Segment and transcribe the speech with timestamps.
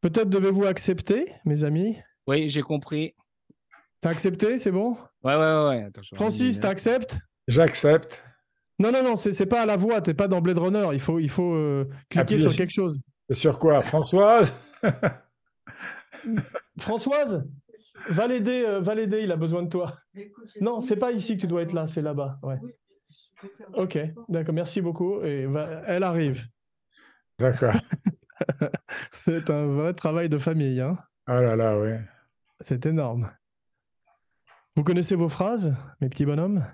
[0.00, 3.14] Peut-être devez-vous accepter, mes amis Oui, j'ai compris.
[4.00, 4.96] T'as accepté, c'est bon?
[5.22, 5.84] Ouais, ouais, ouais.
[5.84, 7.18] Attends, je vais Francis, t'acceptes?
[7.48, 8.24] J'accepte.
[8.78, 10.88] Non, non, non, c'est c'est pas à la voix, t'es pas dans Blade Runner.
[10.92, 12.40] Il faut, il faut euh, cliquer Appuyer.
[12.40, 12.98] sur quelque chose.
[13.28, 13.82] Et sur quoi?
[13.82, 14.54] Françoise?
[16.78, 17.46] Françoise,
[18.08, 19.98] va l'aider, euh, va l'aider, il a besoin de toi.
[20.60, 22.38] Non, c'est pas ici que tu dois être là, c'est là-bas.
[22.42, 22.56] Ouais.
[23.74, 23.98] Ok,
[24.28, 25.22] d'accord, merci beaucoup.
[25.22, 26.46] Et va- elle arrive.
[27.38, 27.74] D'accord.
[29.12, 30.98] C'est un vrai travail de famille, hein.
[31.28, 31.90] Oh là là, oui.
[32.60, 33.30] C'est énorme.
[34.76, 36.64] Vous connaissez vos phrases, mes petits bonhommes?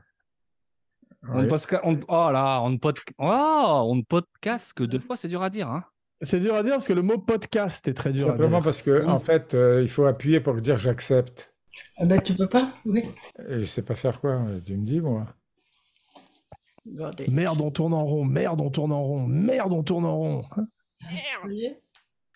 [1.29, 1.47] On
[1.83, 2.99] on- Oh là, on ne, pod...
[3.19, 5.69] oh, on ne podcast que deux fois, c'est dur à dire.
[5.69, 5.85] Hein.
[6.23, 8.65] C'est dur à dire parce que le mot podcast est très dur à Simplement dire.
[8.65, 9.07] parce que, Oui.
[9.11, 11.52] en fait, euh, il faut appuyer pour dire j'accepte.
[11.99, 12.71] Ah ben, tu peux pas?
[12.87, 13.02] Oui.
[13.49, 14.41] Et je sais pas faire quoi.
[14.65, 15.27] Tu me dis, moi.
[17.29, 20.45] Merde, on tourne en rond, merde, on tourne en rond, merde, on tourne en rond.
[20.57, 20.66] Hein
[21.49, 21.81] Y est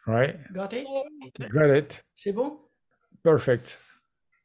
[0.07, 0.39] Ouais.
[0.51, 0.85] Regardez.
[1.51, 2.05] Got it.
[2.15, 2.59] C'est bon?
[3.23, 3.79] Perfect.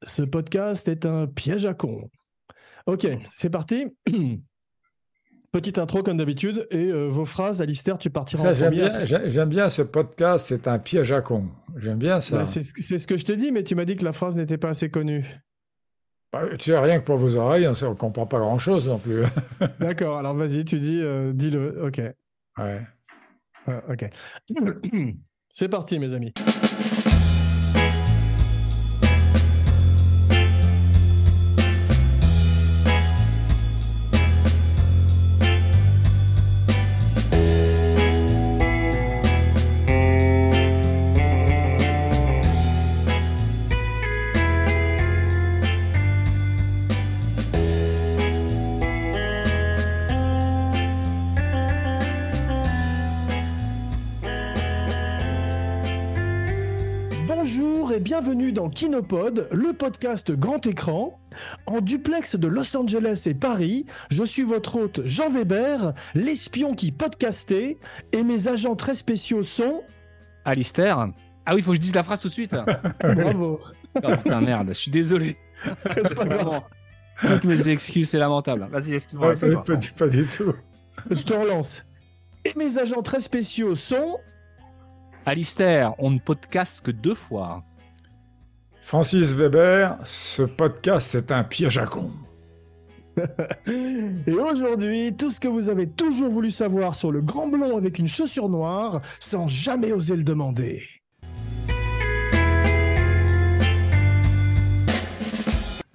[0.04, 2.10] Ce podcast est un piège à con.
[2.86, 3.86] Ok, c'est parti.
[5.52, 9.06] Petite intro comme d'habitude et euh, vos phrases, Alistair, tu partiras Ça, en j'aime bien,
[9.06, 10.48] j'ai- j'aime bien ce podcast.
[10.50, 11.50] C'est un piège à con.
[11.78, 12.40] J'aime bien ça.
[12.40, 14.12] Ouais, c'est ce c'est ce que je t'ai dit, mais tu m'as dit que la
[14.12, 15.24] phrase n'était pas assez connue.
[16.34, 19.24] Bah, tu sais, rien que pour vos oreilles, on ne comprend pas grand-chose non plus.
[19.80, 21.82] D'accord, alors vas-y, tu dis, euh, dis-le.
[21.86, 22.02] Ok,
[22.58, 22.82] Ouais.
[23.68, 24.10] Ok.
[25.50, 26.34] C'est parti, mes amis.
[58.22, 61.20] Bienvenue dans Kinopod, le podcast grand écran.
[61.66, 66.94] En duplex de Los Angeles et Paris, je suis votre hôte Jean Weber, l'espion qui
[66.94, 67.78] podcastait,
[68.14, 69.84] et mes agents très spéciaux sont...
[70.46, 71.10] Alistair
[71.46, 72.56] Ah oui, il faut que je dise la phrase tout de suite.
[73.02, 73.60] Bravo.
[74.02, 75.36] Oh putain, merde, je suis désolé.
[75.84, 76.62] C'est pas grave.
[77.20, 78.66] Toutes mes excuses, c'est lamentable.
[78.72, 79.28] Vas-y, excuse-moi.
[79.28, 79.64] Ouais, excuse-moi.
[79.66, 80.54] pas, pas- pas du tout.
[81.12, 81.86] Je te relance.
[82.46, 84.18] Et mes agents très spéciaux sont...
[85.26, 87.62] Alistair, on ne podcast que deux fois.
[88.86, 92.12] Francis Weber, ce podcast est un piège à con.
[93.68, 97.98] Et aujourd'hui, tout ce que vous avez toujours voulu savoir sur le grand blond avec
[97.98, 100.84] une chaussure noire, sans jamais oser le demander.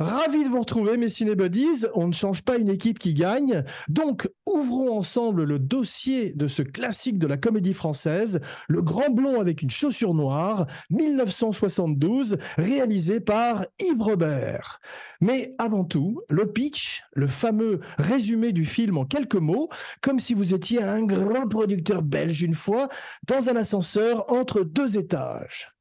[0.01, 1.85] Ravi de vous retrouver, mes cinébuddies.
[1.95, 3.65] On ne change pas une équipe qui gagne.
[3.91, 9.39] Donc, ouvrons ensemble le dossier de ce classique de la comédie française, Le Grand Blond
[9.39, 14.81] avec une chaussure noire, 1972, réalisé par Yves Robert.
[15.21, 19.69] Mais avant tout, le pitch, le fameux résumé du film en quelques mots,
[20.01, 22.89] comme si vous étiez un grand producteur belge une fois,
[23.29, 25.75] dans un ascenseur entre deux étages.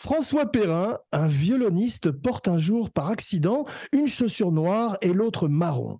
[0.00, 5.98] François Perrin, un violoniste, porte un jour par accident une chaussure noire et l'autre marron.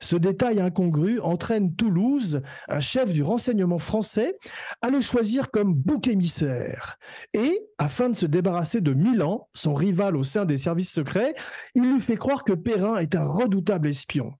[0.00, 4.32] Ce détail incongru entraîne Toulouse, un chef du renseignement français,
[4.80, 6.96] à le choisir comme bouc émissaire.
[7.34, 11.34] Et, afin de se débarrasser de Milan, son rival au sein des services secrets,
[11.74, 14.32] il lui fait croire que Perrin est un redoutable espion.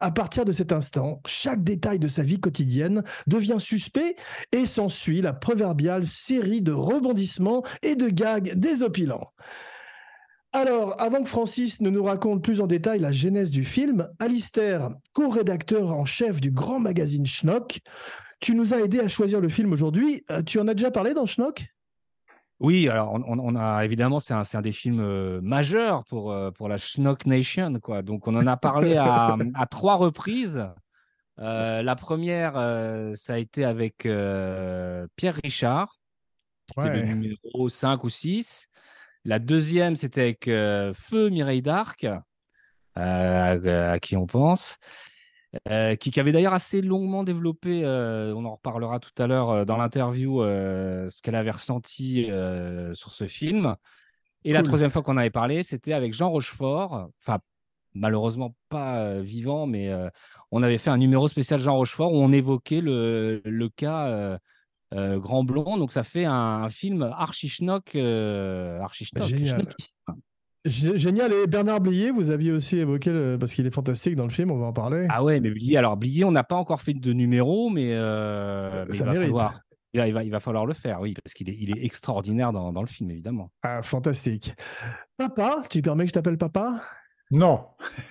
[0.00, 4.16] À partir de cet instant, chaque détail de sa vie quotidienne devient suspect
[4.52, 9.32] et s'ensuit la proverbiale série de rebondissements et de gags désopilants.
[10.52, 14.90] Alors, avant que Francis ne nous raconte plus en détail la genèse du film, Alistair,
[15.12, 17.78] co-rédacteur en chef du grand magazine Schnock,
[18.40, 20.24] tu nous as aidé à choisir le film aujourd'hui.
[20.30, 21.66] Euh, Tu en as déjà parlé dans Schnock?
[22.60, 26.68] Oui, alors on, a évidemment, c'est un, un des films euh, majeurs pour, euh, pour
[26.68, 28.02] la Schnock Nation, quoi.
[28.02, 30.68] Donc on en a parlé à, à trois reprises.
[31.38, 32.52] Euh, la première,
[33.14, 35.96] ça a été avec Pierre Richard,
[36.74, 38.66] qui était le numéro 5 ou 6.
[39.24, 42.06] La deuxième, c'était avec Feu Mireille d'Arc,
[42.94, 44.76] à qui on pense.
[45.68, 49.50] Euh, qui, qui avait d'ailleurs assez longuement développé, euh, on en reparlera tout à l'heure
[49.50, 52.28] euh, dans l'interview, ce qu'elle avait ressenti
[52.92, 53.74] sur ce film.
[54.44, 57.40] Et la troisième fois qu'on avait parlé, c'était avec Jean Rochefort, enfin
[57.92, 59.92] malheureusement pas vivant, mais
[60.52, 64.38] on avait fait un numéro spécial Jean Rochefort où on évoquait le, le cas
[64.92, 65.76] Grand Blond.
[65.76, 69.24] Donc ça fait un, un film archi schnock, euh, archi schnock,
[70.64, 71.32] Génial.
[71.32, 73.36] Et Bernard Blier, vous aviez aussi évoqué, le...
[73.38, 75.06] parce qu'il est fantastique dans le film, on va en parler.
[75.08, 78.84] Ah ouais, mais Blier, alors Blier, on n'a pas encore fait de numéro, mais, euh,
[78.88, 79.26] mais Ça il va mérite.
[79.28, 79.60] falloir.
[79.92, 81.84] Il va, il va, il va falloir le faire, oui, parce qu'il est, il est
[81.84, 83.50] extraordinaire dans, dans le film, évidemment.
[83.62, 84.54] Ah, fantastique.
[85.16, 86.80] Papa, tu permets que je t'appelle papa?
[87.32, 87.64] Non.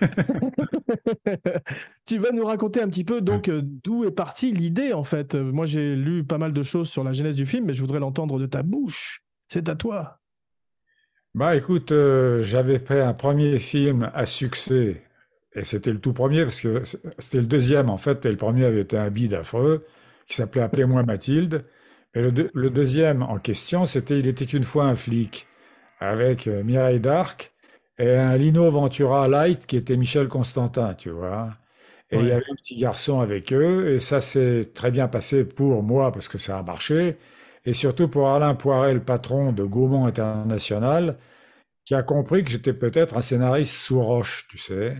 [2.06, 5.34] tu vas nous raconter un petit peu donc euh, d'où est partie l'idée en fait?
[5.34, 7.80] Euh, Moi j'ai lu pas mal de choses sur la genèse du film, mais je
[7.82, 9.20] voudrais l'entendre de ta bouche.
[9.48, 10.19] C'est à toi.
[11.34, 15.02] Bah écoute, euh, j'avais fait un premier film à succès,
[15.54, 16.82] et c'était le tout premier, parce que
[17.18, 19.86] c'était le deuxième en fait, et le premier avait été un bide affreux,
[20.26, 21.62] qui s'appelait Appelez-moi Mathilde.
[22.14, 25.46] Et le, deux- le deuxième en question, c'était Il était une fois un flic,
[26.00, 27.52] avec euh, Mireille d'Arc
[27.98, 31.50] et un Lino Ventura Light qui était Michel Constantin, tu vois.
[32.10, 35.44] Et il y avait un petit garçon avec eux, et ça s'est très bien passé
[35.44, 37.16] pour moi, parce que ça a marché,
[37.64, 41.18] et surtout pour Alain Poiret, le patron de Gaumont International,
[41.84, 44.96] qui a compris que j'étais peut-être un scénariste sous roche, tu sais.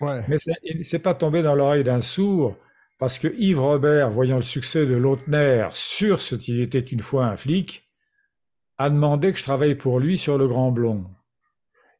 [0.00, 0.22] Ouais.
[0.28, 0.38] Mais
[0.82, 2.56] s'est pas tombé dans l'oreille d'un sourd,
[2.98, 7.26] parce que Yves Robert, voyant le succès de Lautner sur ce qu'il était une fois
[7.26, 7.88] un flic,
[8.78, 11.06] a demandé que je travaille pour lui sur Le Grand Blond.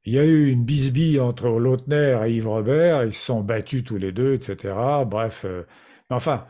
[0.05, 3.85] Il y a eu une bisbille entre Lautner et Yves Robert, ils se sont battus
[3.85, 4.77] tous les deux, etc.
[5.07, 5.63] Bref, euh,
[6.11, 6.47] mais enfin,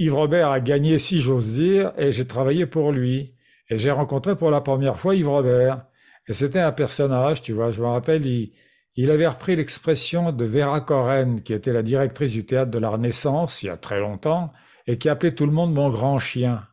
[0.00, 3.34] Yves Robert a gagné, si j'ose dire, et j'ai travaillé pour lui.
[3.68, 5.84] Et j'ai rencontré pour la première fois Yves Robert.
[6.26, 10.80] Et c'était un personnage, tu vois, je me rappelle, il, avait repris l'expression de Vera
[10.80, 14.54] Corren, qui était la directrice du théâtre de la Renaissance il y a très longtemps,
[14.86, 16.66] et qui appelait tout le monde mon grand chien.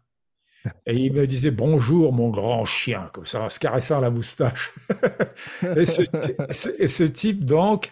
[0.86, 4.72] Et il me disait bonjour mon grand chien, comme ça, en se caressant la moustache.
[5.76, 7.92] et ce type, donc,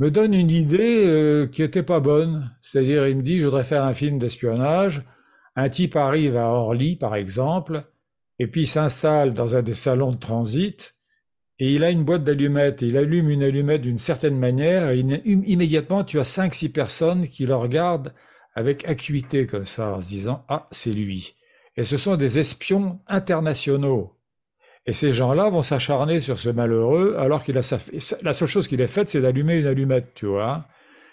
[0.00, 2.50] me donne une idée euh, qui était pas bonne.
[2.62, 5.02] C'est-à-dire, il me dit, je voudrais faire un film d'espionnage.
[5.56, 7.84] Un type arrive à Orly, par exemple,
[8.38, 10.96] et puis s'installe dans un des salons de transit,
[11.58, 12.82] et il a une boîte d'allumettes.
[12.82, 17.28] Et Il allume une allumette d'une certaine manière, et immédiatement, tu as cinq, six personnes
[17.28, 18.14] qui le regardent
[18.54, 21.36] avec acuité, comme ça, en se disant, ah, c'est lui.
[21.76, 24.19] Et ce sont des espions internationaux.
[24.90, 27.78] Et ces gens-là vont s'acharner sur ce malheureux, alors qu'il a sa...
[28.22, 30.66] la seule chose qu'il ait faite, c'est d'allumer une allumette, tu vois.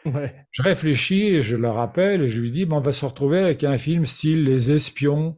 [0.03, 0.33] Ouais.
[0.49, 3.37] Je réfléchis et je le rappelle et je lui dis, bon, on va se retrouver
[3.37, 5.37] avec un film style Les Espions,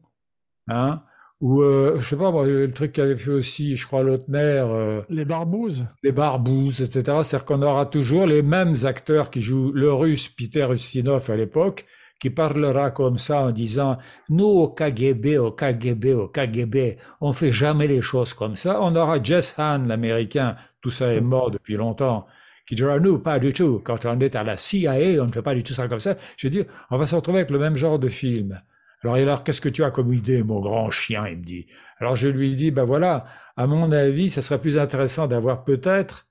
[0.70, 1.04] hein,
[1.42, 5.26] ou euh, je sais pas, le truc qu'avait fait aussi, je crois, Lautner, euh, Les
[5.26, 5.88] barbouzes.
[6.02, 7.02] Les Barbouzes, etc.
[7.24, 11.86] C'est-à-dire qu'on aura toujours les mêmes acteurs qui jouent le russe Peter Ustinov à l'époque,
[12.20, 13.98] qui parlera comme ça en disant,
[14.30, 18.82] nous au KGB, au KGB, au KGB, on fait jamais les choses comme ça.
[18.82, 22.28] On aura Jess Hahn, l'américain, tout ça est mort depuis longtemps,
[22.66, 23.82] qui dira, nous, pas du tout.
[23.84, 26.16] Quand on est à la CIA, on ne fait pas du tout ça comme ça.
[26.38, 28.62] Je dis, on va se retrouver avec le même genre de film.
[29.02, 31.26] Alors, alors, qu'est-ce que tu as comme idée, mon grand chien?
[31.28, 31.68] Il me dit.
[32.00, 33.26] Alors, je lui dis, ben voilà,
[33.56, 36.28] à mon avis, ça serait plus intéressant d'avoir peut-être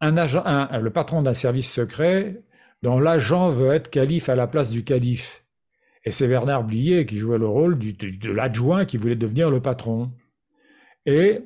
[0.00, 2.42] un agent, un, le patron d'un service secret
[2.82, 5.44] dont l'agent veut être calife à la place du calife.
[6.04, 10.12] Et c'est Bernard Blier qui jouait le rôle de, l'adjoint qui voulait devenir le patron.
[11.06, 11.40] Et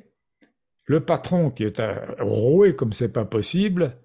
[0.85, 1.81] le patron, qui est
[2.19, 3.97] roué comme c'est pas possible,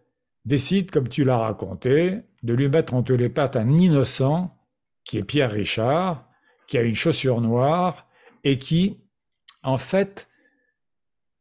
[0.45, 4.57] décide, comme tu l'as raconté, de lui mettre entre les pattes un innocent,
[5.05, 6.29] qui est Pierre Richard,
[6.67, 8.09] qui a une chaussure noire,
[8.45, 9.01] et qui,
[9.63, 10.29] en fait,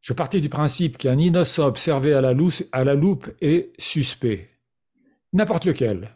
[0.02, 4.57] je partais du principe qu'un innocent observé à la loupe est suspect.
[5.38, 6.10] N'importe lequel.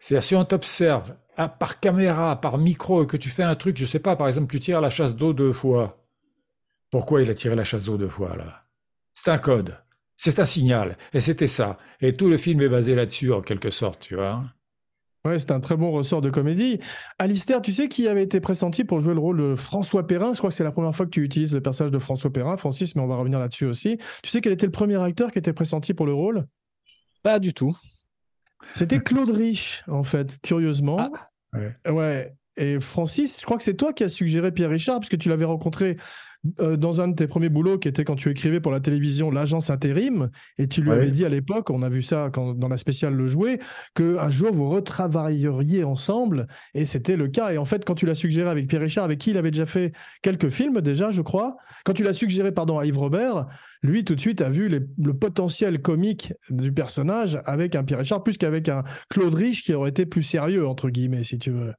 [0.00, 3.86] C'est-à-dire, si on t'observe par caméra, par micro, et que tu fais un truc, je
[3.86, 6.04] sais pas, par exemple, tu tires la chasse d'eau deux fois.
[6.90, 8.64] Pourquoi il a tiré la chasse d'eau deux fois, là?
[9.14, 9.78] C'est un code.
[10.16, 10.98] C'est un signal.
[11.12, 11.78] Et c'était ça.
[12.00, 14.42] Et tout le film est basé là-dessus, en quelque sorte, tu vois.
[15.24, 16.80] Ouais, c'est un très bon ressort de comédie.
[17.20, 20.32] Alistair, tu sais qui avait été pressenti pour jouer le rôle de François Perrin?
[20.32, 22.56] Je crois que c'est la première fois que tu utilises le personnage de François Perrin,
[22.56, 23.98] Francis, mais on va revenir là-dessus aussi.
[24.24, 26.44] Tu sais quel était le premier acteur qui était pressenti pour le rôle?
[27.22, 27.74] Pas du tout.
[28.72, 30.98] C'était Claude Rich, en fait, curieusement.
[30.98, 31.90] Ah, ouais.
[31.90, 32.34] ouais.
[32.56, 35.28] Et Francis, je crois que c'est toi qui as suggéré Pierre Richard, parce que tu
[35.28, 35.96] l'avais rencontré
[36.60, 39.30] euh, dans un de tes premiers boulots, qui était quand tu écrivais pour la télévision
[39.30, 40.96] l'agence intérim, et tu lui Ouais.
[40.96, 43.58] avais dit à l'époque, on a vu ça quand, dans la spéciale Le Jouet,
[43.94, 47.52] qu'un jour vous retravailleriez ensemble, et c'était le cas.
[47.52, 49.66] Et en fait, quand tu l'as suggéré avec Pierre Richard, avec qui il avait déjà
[49.66, 53.46] fait quelques films déjà, je crois, quand tu l'as suggéré pardon, à Yves Robert,
[53.82, 58.00] lui tout de suite a vu les- le potentiel comique du personnage avec un Pierre
[58.00, 61.50] Richard, plus qu'avec un Claude Rich qui aurait été plus sérieux, entre guillemets, si tu
[61.50, 61.72] veux.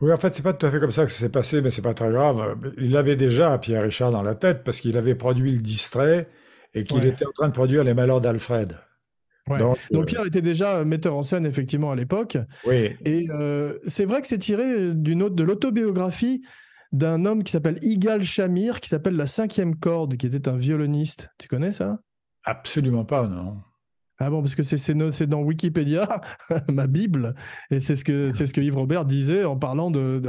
[0.00, 1.70] Oui, en fait, c'est pas tout à fait comme ça que ça s'est passé, mais
[1.70, 2.58] c'est pas très grave.
[2.78, 6.28] Il avait déjà Pierre Richard dans la tête parce qu'il avait produit Le Distrait
[6.74, 7.08] et qu'il Ouais.
[7.08, 8.76] était en train de produire Les Malheurs d'Alfred.
[9.48, 9.58] Ouais.
[9.58, 12.38] Donc, Donc euh, Pierre était déjà metteur en scène effectivement à l'époque.
[12.66, 16.42] oui, Et euh, c'est vrai que c'est tiré d'une autre, de l'autobiographie
[16.92, 21.28] d'un homme qui s'appelle Igal Shamir, qui s'appelle La Cinquième Corde, qui était un violoniste.
[21.38, 21.98] Tu connais ça?
[22.44, 23.62] Absolument pas, non.
[24.18, 26.20] Ah bon, parce que c'est dans Wikipédia,
[26.68, 27.34] ma Bible,
[27.70, 30.22] et c'est ce que c'est ce que Yves Robert disait en parlant de.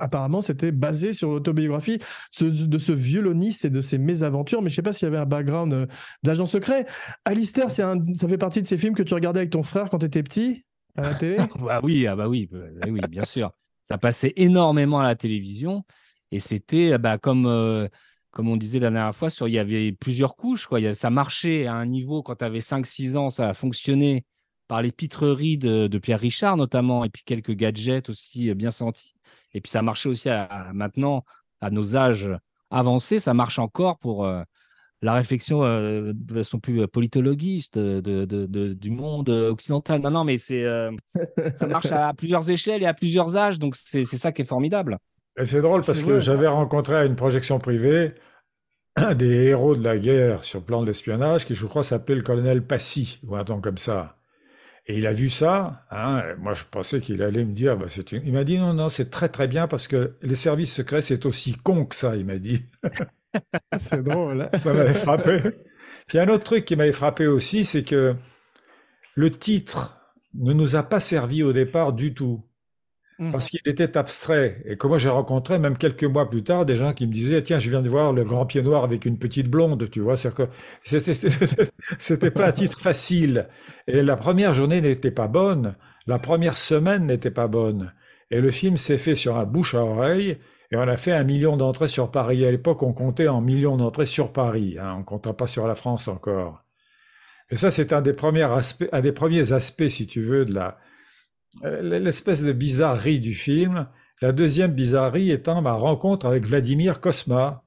[0.00, 1.98] apparemment, c'était basé sur l'autobiographie
[2.40, 5.26] de ce violoniste et de ses mésaventures, mais je sais pas s'il y avait un
[5.26, 5.86] background euh,
[6.24, 6.86] d'agent secret.
[7.24, 9.98] Alistair, un, ça fait partie de ces films que tu regardais avec ton frère quand
[9.98, 10.64] tu étais petit
[10.96, 11.36] à la télé?
[11.70, 13.52] Ah oui, ah bah oui, bah oui, bien sûr.
[13.84, 15.84] Ça passait énormément à la télévision
[16.30, 17.88] et c'était bah, comme, euh,
[18.38, 20.68] comme on disait la dernière fois, sur, il y avait plusieurs couches.
[20.68, 20.78] Quoi.
[20.78, 23.52] Il y a- ça marchait à un niveau quand tu avais 5-6 ans, ça a
[23.52, 24.24] fonctionné
[24.68, 28.70] par les pitreries de, de Pierre Richard notamment et puis quelques gadgets aussi euh, bien
[28.70, 29.14] sentis.
[29.54, 31.24] Et puis ça marchait aussi à, à maintenant,
[31.60, 32.28] à nos âges
[32.70, 34.42] avancés, ça marche encore pour euh,
[35.02, 40.00] la réflexion euh, de façon plus politologiste de, de- de- du monde occidental.
[40.00, 40.92] Non, non, mais c'est euh,
[41.54, 44.96] ça marche à plusieurs échelles et à plusieurs âges, donc c'est ça qui est formidable.
[45.40, 48.12] Et c'est drôle parce que j'avais rencontré à une projection privée
[48.98, 52.62] un des héros de la guerre sur plan d'espionnage qui, je crois, s'appelait le colonel
[52.66, 54.16] Passy ou un ton comme ça.
[54.86, 55.86] Et il a vu ça.
[55.90, 58.22] hein, moi, je pensais qu'il allait me dire, bah, c'est une...
[58.26, 61.26] il m'a dit non, non, c'est très très bien parce que les services secrets, c'est
[61.26, 62.62] aussi con que ça, il m'a dit.
[63.78, 64.42] c'est drôle.
[64.42, 64.50] hein.
[64.58, 65.40] Ça m'avait frappé.
[66.06, 68.14] Puis un autre truc qui m'avait frappé aussi, c'est que
[69.16, 70.00] le titre
[70.34, 72.44] ne nous a pas servi au départ du tout.
[73.30, 74.62] Parce qu'il était abstrait.
[74.64, 77.42] Et que moi, j'ai rencontré, même quelques mois plus tard, des gens qui me disaient,
[77.42, 80.16] tiens, je viens de voir le grand pied noir avec une petite blonde, tu vois.
[80.16, 80.52] C'est-à-dire que
[81.98, 83.48] c'était- pas un titre facile.
[83.86, 85.76] Et la première journée n'était pas bonne.
[86.06, 87.92] La première semaine n'était pas bonne.
[88.30, 90.38] Et le film s'est fait sur un bouche à oreille.
[90.70, 92.46] Et on a fait un million d'entrées sur Paris.
[92.46, 94.76] À l'époque, on comptait en millions d'entrées sur Paris.
[94.80, 96.62] Hein, on comptait pas sur la France encore.
[97.50, 100.78] Et ça, c'est un des premiers aspects, si tu veux, de la,
[101.62, 103.88] l'espèce de bizarrerie du film.
[104.20, 107.64] La deuxième bizarrerie étant ma rencontre avec Vladimir Kosma.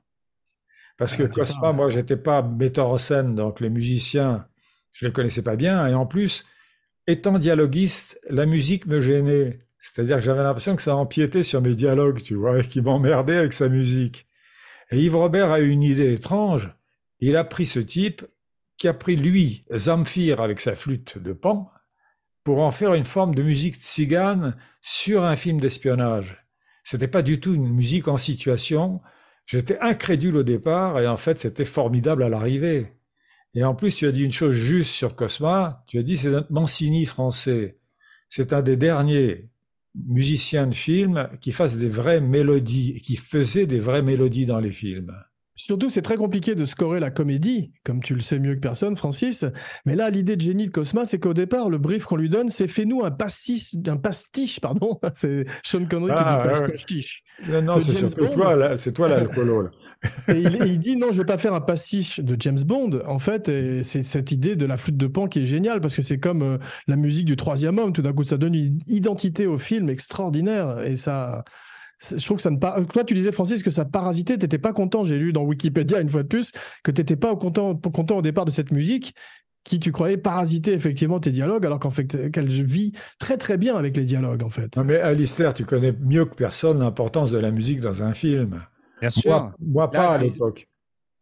[0.98, 1.74] Parce que Ah, tu Kosma, parles.
[1.74, 4.48] moi, j'étais pas metteur en scène, donc les musiciens,
[4.94, 5.88] je les connaissais pas bien.
[5.88, 6.46] Et en plus,
[7.08, 9.62] étant dialoguiste, la musique me gênait.
[9.80, 13.38] C'est-à-dire que j'avais l'impression que ça empiétait sur mes dialogues, tu vois, et qu'il m'emmerdait
[13.38, 14.28] avec sa musique.
[14.92, 16.76] Et Yves Robert a eu une idée étrange.
[17.20, 18.26] Il a pris ce type
[18.78, 21.72] qui a pris, lui, Zamfir avec sa flûte de pan,
[22.44, 26.46] pour en faire une forme de musique tzigane sur un film d'espionnage.
[26.84, 29.02] C'était pas du tout une musique en situation.
[29.46, 32.94] J'étais incrédule au départ et en fait c'était formidable à l'arrivée.
[33.54, 36.30] Et en plus tu as dit une chose juste sur Cosma, tu as dit c'est
[36.30, 37.80] notre Mancini français.
[38.30, 39.50] C'est un des derniers
[39.94, 44.72] musiciens de film qui fasse des vraies mélodies, qui faisait des vraies mélodies dans les
[44.72, 45.14] films.
[45.56, 48.96] Surtout, c'est très compliqué de scorer la comédie, comme tu le sais mieux que personne,
[48.96, 49.46] Francis.
[49.86, 52.50] Mais là, l'idée de génie de Cosma, c'est qu'au départ, le brief qu'on lui donne,
[52.50, 55.00] c'est fais-nous un pastis, un pastiche, pardon.
[55.16, 56.72] C'est Sean Connery Ah, qui dit ouais.
[56.72, 57.22] pastiche.
[57.64, 59.22] Non, c'est toi, là, c'est toi là.
[60.30, 63.02] Et il, et il dit non, je vais pas faire un pastiche de James Bond.
[63.06, 63.52] En fait,
[63.84, 66.42] c'est cette idée de la flûte de pan qui est géniale parce que c'est comme
[66.42, 67.94] euh, la musique du troisième homme.
[67.94, 71.44] Tout d'un coup, ça donne une identité au film extraordinaire et ça.
[72.02, 72.82] C'est- Je trouve que ça ne pas.
[72.84, 74.38] Toi, tu disais Francis que ça parasitait.
[74.38, 75.04] T'étais pas content.
[75.04, 76.52] J'ai lu dans Wikipédia une fois de plus
[76.84, 79.16] que t'étais pas content, content au départ de cette musique
[79.64, 83.76] qui tu croyais parasiter effectivement tes dialogues alors qu'en fait qu'elle vit très très bien
[83.76, 84.76] avec les dialogues en fait.
[84.76, 88.60] Non, mais Alistair, tu connais mieux que personne l'importance de la musique dans un film.
[89.00, 89.30] Bien sûr.
[89.30, 90.68] Moi, moi Là, pas à l'époque.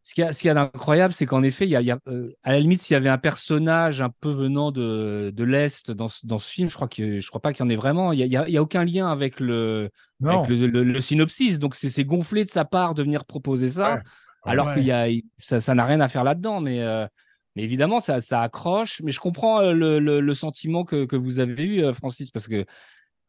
[0.04, 1.82] Ce qu'il y a, ce qu'il y a d'incroyable, c'est qu'en effet, il y a,
[1.82, 4.72] il y a, euh, à la limite, s'il y avait un personnage un peu venant
[4.72, 7.64] de, de l'Est dans, ce- dans ce film, je crois que je crois pas qu'il
[7.64, 8.12] y en ait vraiment.
[8.12, 9.90] Il y a, il y aucun lien avec le,
[10.24, 11.60] avec le, le- le synopsis.
[11.60, 14.02] Donc, c'est c'est gonflé de sa part de venir proposer ça, Ouais.
[14.46, 14.74] alors Ouais.
[14.76, 16.60] qu'il y a, ça ça n'a rien à faire là-dedans.
[16.62, 17.06] Mais, euh,
[17.56, 19.02] mais évidemment, ça, ça accroche.
[19.04, 22.48] Mais je comprends euh, le, le, le sentiment que, que vous avez eu, Francis, parce
[22.48, 22.66] que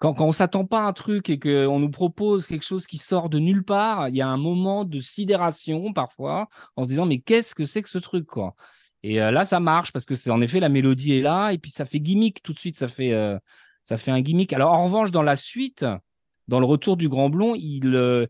[0.00, 2.98] quand, quand on s'attend pas à un truc et qu'on nous propose quelque chose qui
[2.98, 7.06] sort de nulle part, il y a un moment de sidération parfois, en se disant
[7.06, 8.54] mais qu'est-ce que c'est que ce truc quoi?
[9.02, 11.58] Et euh, là, ça marche parce que c'est en effet la mélodie est là et
[11.58, 13.38] puis ça fait gimmick tout de suite, ça fait euh,
[13.84, 14.52] ça fait un gimmick.
[14.52, 15.86] Alors en revanche, dans la suite,
[16.48, 18.26] dans le retour du Grand Blond, il euh,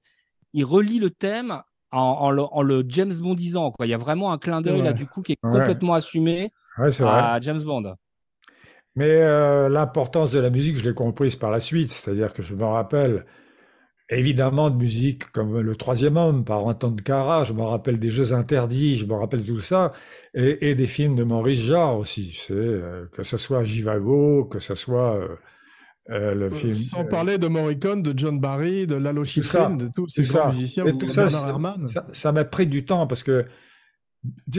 [0.52, 1.62] il relie le thème
[1.92, 3.86] en, en le, en le James Bondisant quoi.
[3.86, 4.84] Il y a vraiment un clin d'œil Ouais.
[4.84, 5.58] là du coup qui est Ouais.
[5.58, 7.12] complètement assumé Ouais, c'est vrai.
[7.18, 7.94] à James Bond.
[8.96, 11.90] Mais euh, l'importance de la musique, je l'ai comprise par la suite.
[11.92, 13.24] C'est-à-dire que je me rappelle
[14.08, 18.10] évidemment de musique comme Le Troisième Homme par Anton de Cara, je me rappelle des
[18.10, 19.92] Jeux Interdits, je me rappelle tout ça,
[20.34, 22.36] et, et des films de Maurice Jarre aussi.
[22.36, 25.28] C'est euh, que ce soit Jivago, que ce soit euh,
[26.10, 26.74] euh, le film.
[26.74, 30.86] Sans parler de Morricone, de John Barry, de Lalo Schifrin, de tous ces grands musiciens,
[30.86, 31.06] Et ou tout.
[31.08, 33.44] Ça- Ça m'a pris du temps parce que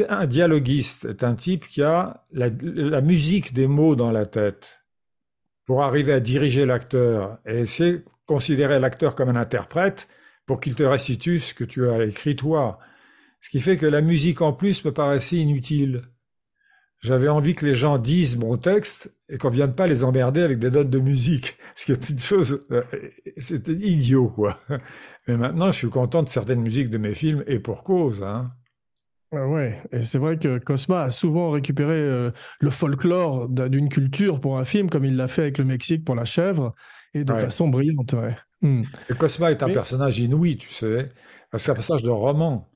[0.09, 4.81] un dialoguiste est un type qui a la, musique des mots dans la tête
[5.65, 10.07] pour arriver à diriger l'acteur et c'est considérer l'acteur comme un interprète
[10.45, 12.79] pour qu'il te restitue ce que tu as écrit toi.
[13.39, 16.03] Ce qui fait que la musique en plus me paraissait inutile.
[17.01, 20.59] j'avais envie que les gens disent mon texte et qu'on vienne pas les emmerder avec
[20.59, 21.57] des notes de musique.
[21.75, 22.83] Ce qui est une chose, euh,
[23.37, 24.59] c'était idiot, quoi.
[25.27, 28.51] Mais maintenant, je suis content de certaines musiques de mes films et pour cause, hein.
[29.33, 34.41] Ah ouais, et c'est vrai que Cosma a souvent récupéré euh, le folklore d'une culture
[34.41, 36.75] pour un film, comme il l'a fait avec le Mexique pour La Chèvre,
[37.13, 37.39] et de Ouais.
[37.39, 38.35] façon brillante, ouais.
[38.61, 38.83] Hmm.
[39.09, 41.09] Et Cosma est un Mais- personnage inouï, tu sais.
[41.55, 42.69] C'est un personnage de roman.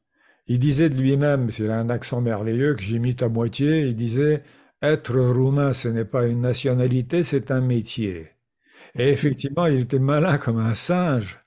[0.47, 4.43] Il disait de lui-même, c'est un accent merveilleux que j'imite à moitié, il disait
[4.81, 8.27] Être roumain, ce n'est pas une nationalité, c'est un métier.
[8.95, 11.39] Et effectivement, il était malin comme un singe.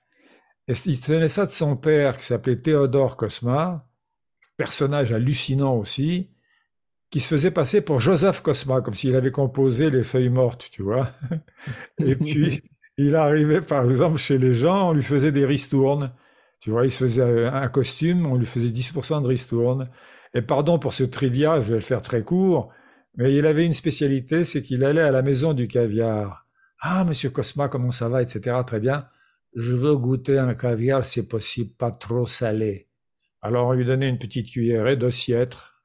[0.68, 3.87] Et il tenait ça de son père, qui s'appelait Théodore Cosma,
[4.58, 6.28] personnage hallucinant aussi,
[7.10, 10.82] qui se faisait passer pour Joseph Cosma, comme s'il avait composé les feuilles mortes, tu
[10.82, 11.12] vois.
[11.98, 12.62] Et puis,
[12.98, 16.12] il arrivait, par exemple, chez les gens, on lui faisait des ristournes.
[16.60, 19.88] Tu vois, il se faisait un costume, on lui faisait 10% de ristournes.
[20.34, 22.70] Et pardon pour ce trivia, je vais le faire très court,
[23.16, 26.46] mais il avait une spécialité, c'est qu'il allait à la maison du caviar.
[26.80, 28.56] Ah, monsieur Cosma, comment ça va, etc.
[28.66, 29.06] Très bien.
[29.54, 32.87] Je veux goûter un caviar, si possible, pas trop salé.
[33.48, 35.82] Alors, on lui donnait une petite cuillerée d'ossiètre.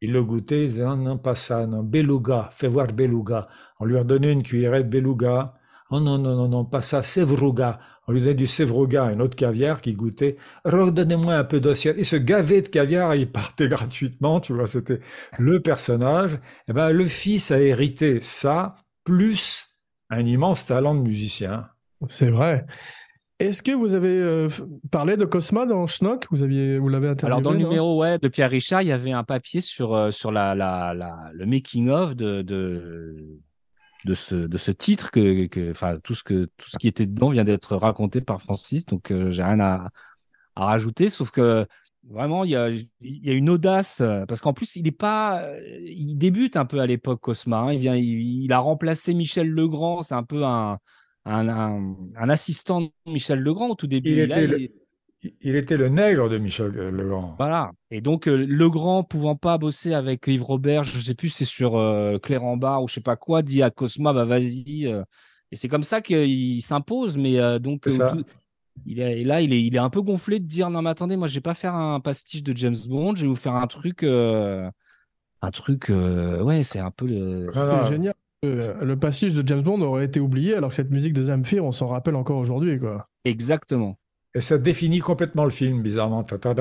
[0.00, 3.46] Il le goûtait, il disait, non, non, pas ça, non, beluga, fais voir beluga.
[3.78, 5.52] On lui redonnait une cuillerée de beluga.
[5.90, 7.78] Oh non, non, non, non, pas ça, sevruga.
[8.06, 10.38] On lui donnait du sevruga, un autre caviar qui goûtait.
[10.64, 11.96] Redonnez-moi un peu d'assiette.
[11.98, 15.00] Il se gavait de caviar et il partait gratuitement, tu vois, c'était
[15.38, 16.38] le personnage.
[16.68, 19.76] Eh ben, le fils a hérité ça, plus
[20.08, 21.68] un immense talent de musicien.
[22.08, 22.64] C'est vrai.
[23.44, 24.48] Est-ce que vous avez euh,
[24.90, 26.26] parlé de Cosma dans Schnock?
[26.30, 28.92] Vous aviez, vous l'avez interviewé Alors dans le numéro ouais, de Pierre Richard, il y
[28.92, 33.38] avait un papier sur, euh, sur la, la, la- le making of de, de,
[34.06, 37.04] de, ce, de ce titre que, que enfin tout ce que tout ce qui était
[37.04, 39.90] dedans vient d'être raconté par Francis, donc euh, j'ai rien à,
[40.56, 41.66] à rajouter, sauf que
[42.08, 45.46] vraiment il y a, y a une audace euh, parce qu'en plus il est pas,
[45.84, 47.72] il débute un peu à l'époque Cosma, hein.
[47.74, 50.78] il vient, il, il a remplacé Michel Legrand, c'est un peu un
[51.24, 54.10] un, un, un assistant de Michel Legrand au tout début.
[54.10, 54.70] Il là, était le- il-
[55.40, 57.34] Il était le nègre de Michel Legrand.
[57.38, 57.70] voilà.
[57.90, 61.76] Et donc, euh, Legrand pouvant pas bosser avec Yves Robert, je sais plus, c'est sur
[61.78, 64.86] euh, Claire en bar ou je sais pas quoi, dit à Cosma, bah vas-y.
[64.86, 65.02] euh.
[65.50, 67.16] Et c'est comme ça qu'il s'impose.
[67.16, 68.24] Mais euh, donc, euh, tout-
[68.84, 70.90] il est, et là, il est, il est un peu gonflé de dire non, mais
[70.90, 73.54] attendez, moi, je vais pas faire un pastiche de James Bond, je vais vous faire
[73.54, 74.02] un truc.
[74.02, 74.70] euh,
[75.42, 77.48] un truc, euh, ouais, c'est un peu le.
[77.54, 78.14] Ah, C'est génial.
[78.44, 81.64] Euh, Le passage de James Bond aurait été oublié, alors que cette musique de Zamfir,
[81.64, 83.04] on s'en rappelle encore aujourd'hui, quoi.
[83.24, 83.98] Exactement.
[84.34, 86.24] Et ça définit complètement le film, bizarrement.
[86.24, 86.54] Tout à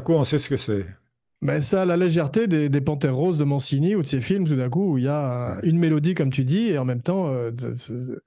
[0.00, 0.86] coup, on sait ce que c'est.
[1.42, 4.46] Mais ça, a la légèreté des, des Panthères Roses de Mancini ou de ces films,
[4.46, 6.84] tout d'un coup, où il y a euh, une mélodie, comme tu dis, et en
[6.84, 7.50] même temps, euh,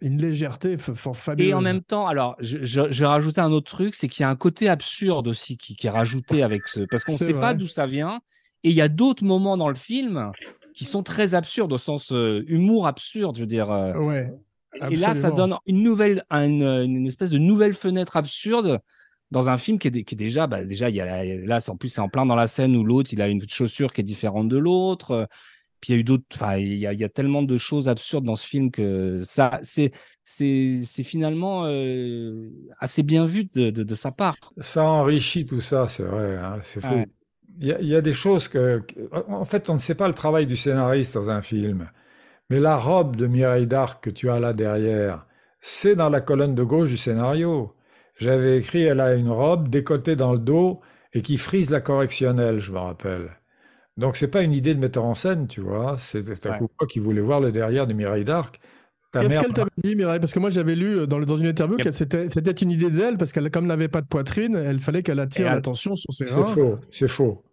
[0.01, 1.49] une légèreté fabuleuse.
[1.49, 4.23] Et en même temps, alors, je, je, je vais rajouter un autre truc, c'est qu'il
[4.23, 6.81] y a un côté absurde aussi qui, qui est rajouté avec ce.
[6.89, 8.19] Parce qu'on ne sait pas d'où ça vient.
[8.63, 10.31] Et il y a d'autres moments dans le film
[10.73, 13.71] qui sont très absurdes, au sens euh, humour absurde, je veux dire.
[13.71, 13.93] euh.
[13.95, 14.31] Ouais.
[14.91, 18.79] et là, ça donne une nouvelle, une, une espèce de nouvelle fenêtre absurde
[19.31, 21.71] dans un film qui est, qui est déjà, bah, déjà, il y a là, c'est
[21.71, 24.01] en plus, c'est en plein dans la scène où l'autre, il a une chaussure qui
[24.01, 25.11] est différente de l'autre.
[25.11, 25.25] euh,
[25.81, 27.57] Puis il y a eu d'autres, enfin, il y a, il y a tellement de
[27.57, 29.91] choses absurdes dans ce film que ça, c'est,
[30.23, 34.37] c'est, c'est finalement euh, assez bien vu de, de, de sa part.
[34.57, 36.37] Ça enrichit tout ça, c'est vrai.
[36.37, 36.93] hein, c'est fou.
[36.93, 37.07] Ouais.
[37.59, 39.95] Il y, a, il y a des choses que, que- En fait, on ne sait
[39.95, 41.89] pas le travail du scénariste dans un film.
[42.49, 45.25] Mais la robe de Mireille d'Arc que tu as là derrière,
[45.61, 47.75] c'est dans la colonne de gauche du scénario.
[48.19, 50.81] J'avais écrit Elle a une robe décotée dans le dos
[51.13, 53.31] et qui frise la correctionnelle, je me rappelle.
[53.97, 55.97] Donc, c'est pas une idée de metteur en scène, tu vois.
[55.99, 56.55] C'est un Ouais.
[56.55, 58.59] coup qui voulait voir le derrière de Mireille d'Arc.
[59.13, 60.19] Qu'est-ce qu'elle t'avait dit, Mireille?
[60.19, 61.85] Parce que moi, j'avais lu euh, dans, le- dans une interview Yep.
[61.85, 65.03] que c'était c'était une idée d'elle, parce qu'elle, comme n'avait pas de poitrine, elle fallait
[65.03, 66.53] qu'elle attire elle- l'attention sur ses C'est reins.
[66.53, 67.43] faux, c'est faux.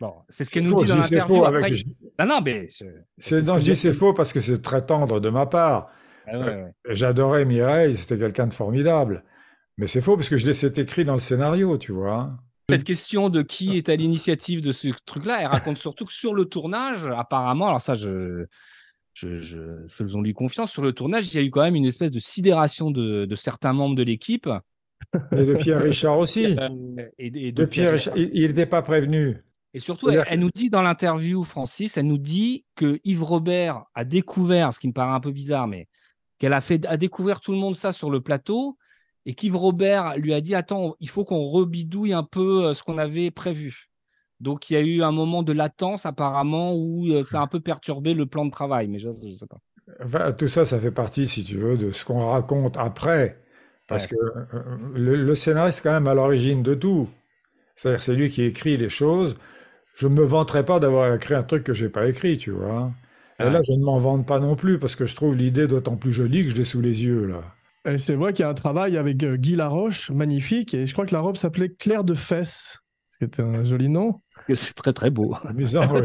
[0.00, 1.44] Bon, c'est ce qu'elle C'est nous faux, dit dans c'est l'interview.
[1.44, 1.86] Après, avec-
[2.18, 2.84] Ah non, mais je-
[3.18, 5.46] C'est ce donc que je dis c'est faux parce que c'est très tendre de ma
[5.46, 5.88] part.
[6.26, 6.72] Ah ouais, ouais.
[6.90, 9.22] J'adorais Mireille, c'était quelqu'un de formidable.
[9.78, 12.30] Mais c'est faux parce que je l'ai c'est écrit dans le scénario, tu vois.
[12.70, 16.32] Cette question de qui est à l'initiative de ce truc-là, elle raconte surtout que sur
[16.34, 18.46] le tournage, apparemment, alors ça, je,
[19.14, 22.10] je, je faisons-lui confiance, sur le tournage, il y a eu quand même une espèce
[22.10, 24.48] de sidération de, de certains membres de l'équipe.
[25.32, 26.46] Et de Pierre Richard aussi.
[26.58, 26.68] euh,
[27.18, 29.42] et, et de De Pierre Richard, il n'était pas prévenu.
[29.72, 34.04] Et surtout, elle nous dit dans l'interview, Francis, elle nous dit que Yves Robert a
[34.04, 35.88] découvert, ce qui me paraît un peu bizarre, mais
[36.38, 38.78] qu'elle a fait a découvert tout le monde ça sur le plateau,
[39.26, 42.82] et qu'Yves Robert lui a dit attends, il faut qu'on rebidouille un peu euh, ce
[42.82, 43.88] qu'on avait prévu.
[44.44, 47.48] Donc il y a eu un moment de latence apparemment où euh, ça a un
[47.48, 49.58] peu perturbé le plan de travail, mais je, je sais pas.
[50.02, 53.38] Enfin, tout ça, ça fait partie, si tu veux, de ce qu'on raconte après.
[53.86, 57.08] Parce que euh, le, le scénariste, est quand même, à l'origine de tout.
[57.76, 59.36] C'est-à-dire, c'est lui qui écrit les choses.
[59.96, 62.92] je me vanterai pas d'avoir écrit un truc que j'ai pas écrit, tu vois.
[63.40, 63.50] Et Ouais.
[63.50, 66.12] là, je ne m'en vante pas non plus parce que je trouve l'idée d'autant plus
[66.12, 67.42] jolie que je l'ai sous les yeux là.
[67.86, 70.92] Et c'est vrai qu'il y a un travail avec euh, Guy Laroche, magnifique, et je
[70.92, 72.78] crois que la robe s'appelait Claire de Fesse,
[73.24, 74.20] ce qui était un joli nom.
[74.52, 75.34] C'est très très beau.
[75.44, 76.00] Amusant, oui.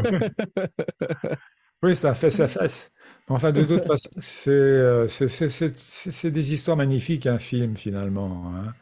[1.82, 2.90] Oui, c'est un fesse à fesse.
[3.28, 7.26] Mais Enfin, de toute façon, c'est euh, c'est c'est- c'est- c'est- c'est des histoires magnifiques,
[7.26, 8.52] un film, finalement.
[8.54, 8.72] hein.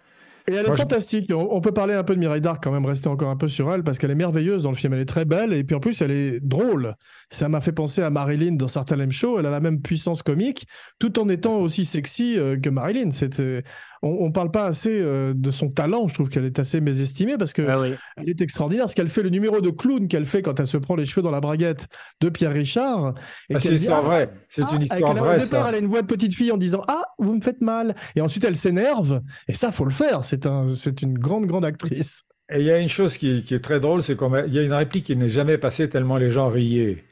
[0.48, 1.31] Et elle est Moi, je- fantastique.
[1.31, 3.48] On, on peut parler un peu de Mireille Darc quand même, rester encore un peu
[3.48, 4.94] sur elle, parce qu'elle est merveilleuse dans le film.
[4.94, 6.94] Elle est très belle, et puis en plus, elle est drôle.
[7.31, 9.38] Ça m'a fait penser à Marilyn dans certains Lem Show.
[9.38, 10.66] Elle a la même puissance comique,
[10.98, 13.11] tout en étant aussi sexy euh, que Marilyn.
[13.11, 13.62] C'était...
[14.03, 16.07] On, on parle pas assez euh, de son talent.
[16.09, 17.95] Je trouve qu'elle est assez mésestimée, parce que Ah oui.
[18.17, 18.89] elle est extraordinaire.
[18.89, 21.23] Ce qu'elle fait, le numéro de clown qu'elle fait quand elle se prend les cheveux
[21.23, 21.87] dans la braguette
[22.21, 23.15] de Pierre Richard.
[23.53, 24.31] Ah, c'est Ah, vraie.
[24.49, 25.67] C'est une histoire vraie, Au départ, ça.
[25.69, 27.95] elle a une voix de petite fille en disant Ah, vous me faites mal.
[28.17, 29.23] Et ensuite, elle s'énerve.
[29.49, 30.25] Et ça, faut le faire.
[30.25, 32.25] C'est un, c'est une grande, grande actrice.
[32.51, 34.63] Et il y a une chose qui, qui est très drôle, c'est qu'il y a
[34.63, 37.05] une réplique qui n'est jamais passée tellement les gens riaient.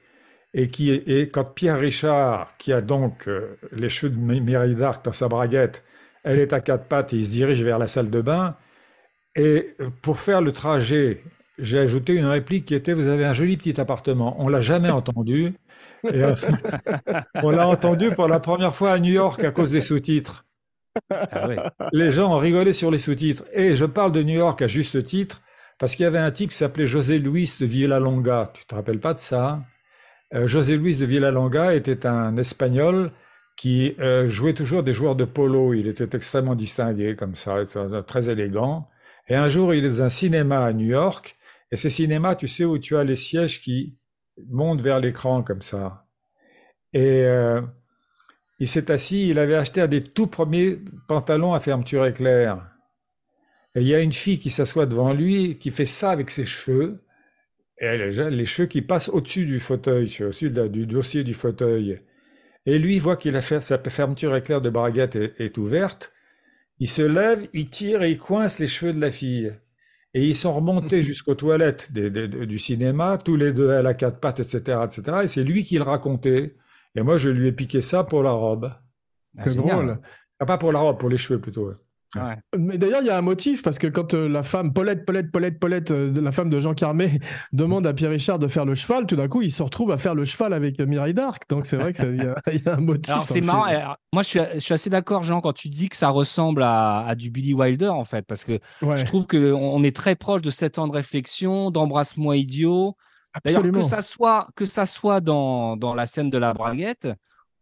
[0.54, 5.04] Et, qui est, et quand Pierre Richard, qui a donc euh, les cheveux de d'Arc
[5.04, 5.84] dans sa braguette,
[6.26, 8.56] elle est à quatre pattes et il se dirige vers la salle de bain.
[9.36, 11.22] Et euh, pour faire le trajet,
[11.58, 14.36] j'ai ajouté une réplique qui était Vous avez un joli petit appartement.
[14.40, 15.54] On l'a jamais entendu.
[16.12, 16.52] Et en fait,
[17.42, 20.44] on l'a entendu pour la première fois à New York à cause des sous-titres.
[21.10, 21.48] Ah.
[21.92, 23.44] Les gens ont rigolé sur les sous-titres.
[23.52, 25.42] Et je parle de New York à juste titre,
[25.78, 28.50] parce qu'il y avait un type qui s'appelait José Luis de Villalonga.
[28.54, 29.62] Tu te rappelles pas de ça
[30.34, 33.12] Euh, José Luis de Villalonga était un Espagnol
[33.56, 35.74] qui euh, jouait toujours des joueurs de polo.
[35.74, 37.62] Il était extrêmement distingué, comme ça,
[38.06, 38.88] très- élégant.
[39.28, 41.36] Et un jour, il est dans un cinéma à New York.
[41.72, 43.96] Et ces cinémas, tu sais, où tu as les sièges qui
[44.50, 46.06] montent vers l'écran, comme ça.
[46.92, 47.22] Et...
[47.24, 47.62] euh,
[48.58, 52.66] il s'est assis, il avait acheté un des tout premiers pantalons à fermeture éclair.
[53.74, 56.46] Et il y a une fille qui s'assoit devant lui, qui fait ça avec ses
[56.46, 57.04] cheveux,
[57.78, 62.00] et elle a les cheveux qui passent au-dessus du fauteuil, au-dessus du dossier du fauteuil.
[62.66, 66.12] Et lui, il voit qu'il a fait sa fermeture éclair de braguette est, est ouverte.
[66.78, 69.54] Il se lève, il tire et il coince les cheveux de la fille.
[70.14, 73.82] Et ils sont remontés jusqu'aux toilettes des- des- des- du cinéma, tous les deux à
[73.82, 75.18] la quatre pattes, etc., etc.
[75.24, 76.56] Et c'est lui qui le racontait.
[76.94, 78.72] Et moi, je lui ai piqué ça pour la robe.
[79.38, 79.86] Ah, C'est génial.
[79.86, 80.00] drôle.
[80.40, 81.72] Ah, pas pour la robe, pour les cheveux plutôt.
[82.14, 82.36] Ouais.
[82.56, 85.30] Mais d'ailleurs, il y a un motif, parce que quand euh, la femme, Paulette, Paulette,
[85.32, 87.18] Paulette, Paulette, euh, de- la femme de Jean Carmé,
[87.52, 89.96] demande à Pierre Richard de faire le cheval, tout d'un coup, il se retrouve à
[89.98, 91.42] faire le cheval avec euh, Mireille d'Arc.
[91.48, 93.12] Donc c'est vrai qu'il y, a- il y a un motif.
[93.12, 93.64] Alors c'est marrant.
[93.64, 96.62] alors, moi, je suis, je suis assez d'accord, Jean, quand tu dis que ça ressemble
[96.62, 99.94] à, à du Billy Wilder, en fait, parce que Ouais, je trouve que on est
[99.94, 102.96] très proche de sept ans de réflexion, d'embrasse-moi idiot.
[103.44, 107.08] D'ailleurs, que ça soit que ça soit dans, dans la scène de la braguette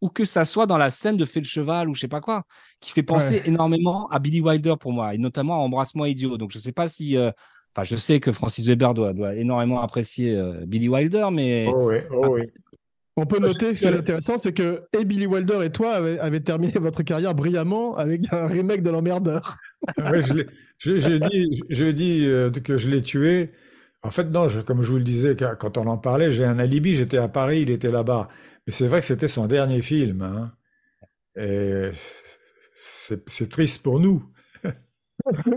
[0.05, 2.21] ou que ça soit dans la scène de Fait le cheval ou je sais pas
[2.21, 2.45] quoi,
[2.81, 3.49] qui fait penser Ouais.
[3.49, 6.37] énormément à Billy Wilder pour moi, et notamment à Embrasse-moi idiot.
[6.37, 7.31] Donc je sais pas si, euh,
[7.75, 11.89] enfin je sais que Francis Weber doit, doit énormément apprécier euh, Billy Wilder, mais Oh
[11.91, 12.43] oui, oh oui.
[13.17, 16.19] On peut noter, ce qui est intéressant, c'est que et Billy Wilder et toi avez,
[16.19, 19.57] avez terminé votre carrière brillamment avec un remake de l'emmerdeur.
[19.99, 20.47] Ouais, je l'ai-
[20.79, 23.53] je- J'ai dit, je dis euh, que je l'ai tué.
[24.03, 26.59] En fait, non, je- comme je vous le disais, quand on en parlait, j'ai un
[26.59, 28.29] alibi, j'étais à Paris, il était là-bas.
[28.69, 30.23] C'est vrai que c'était son dernier film.
[30.23, 30.53] hein.
[31.37, 31.91] Et
[32.75, 34.25] c'est triste pour nous.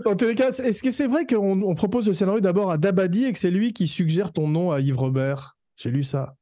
[0.05, 2.77] En tous les cas, est-ce que c'est vrai qu'on on propose le scénario d'abord à
[2.77, 5.57] Dabadi et que c'est lui qui suggère ton nom à Yves Robert?
[5.75, 6.37] J'ai lu ça.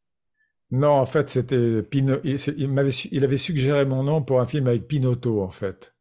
[0.69, 2.17] Non, en fait, c'était Pino...
[2.23, 5.95] il avait suggéré mon nom pour un film avec Pinotto, en fait.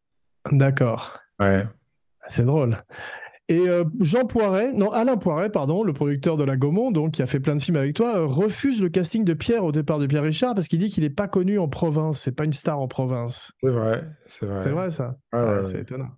[0.50, 1.18] D'accord.
[1.38, 1.64] Ouais.
[2.28, 2.82] C'est drôle.
[3.48, 7.22] Et euh, Jean Poiret, non, Alain Poiret, pardon, le producteur de La Gaumont, donc, qui
[7.22, 9.98] a fait plein de films avec toi, euh, refuse le casting de Pierre au départ
[9.98, 12.54] de Pierre Richard parce qu'il dit qu'il n'est pas connu en province, c'est pas une
[12.54, 13.52] star en province.
[13.62, 14.60] C'est vrai, c'est vrai.
[14.64, 15.60] C'est vrai ça ouais, Ouais.
[15.70, 16.08] C'est étonnant.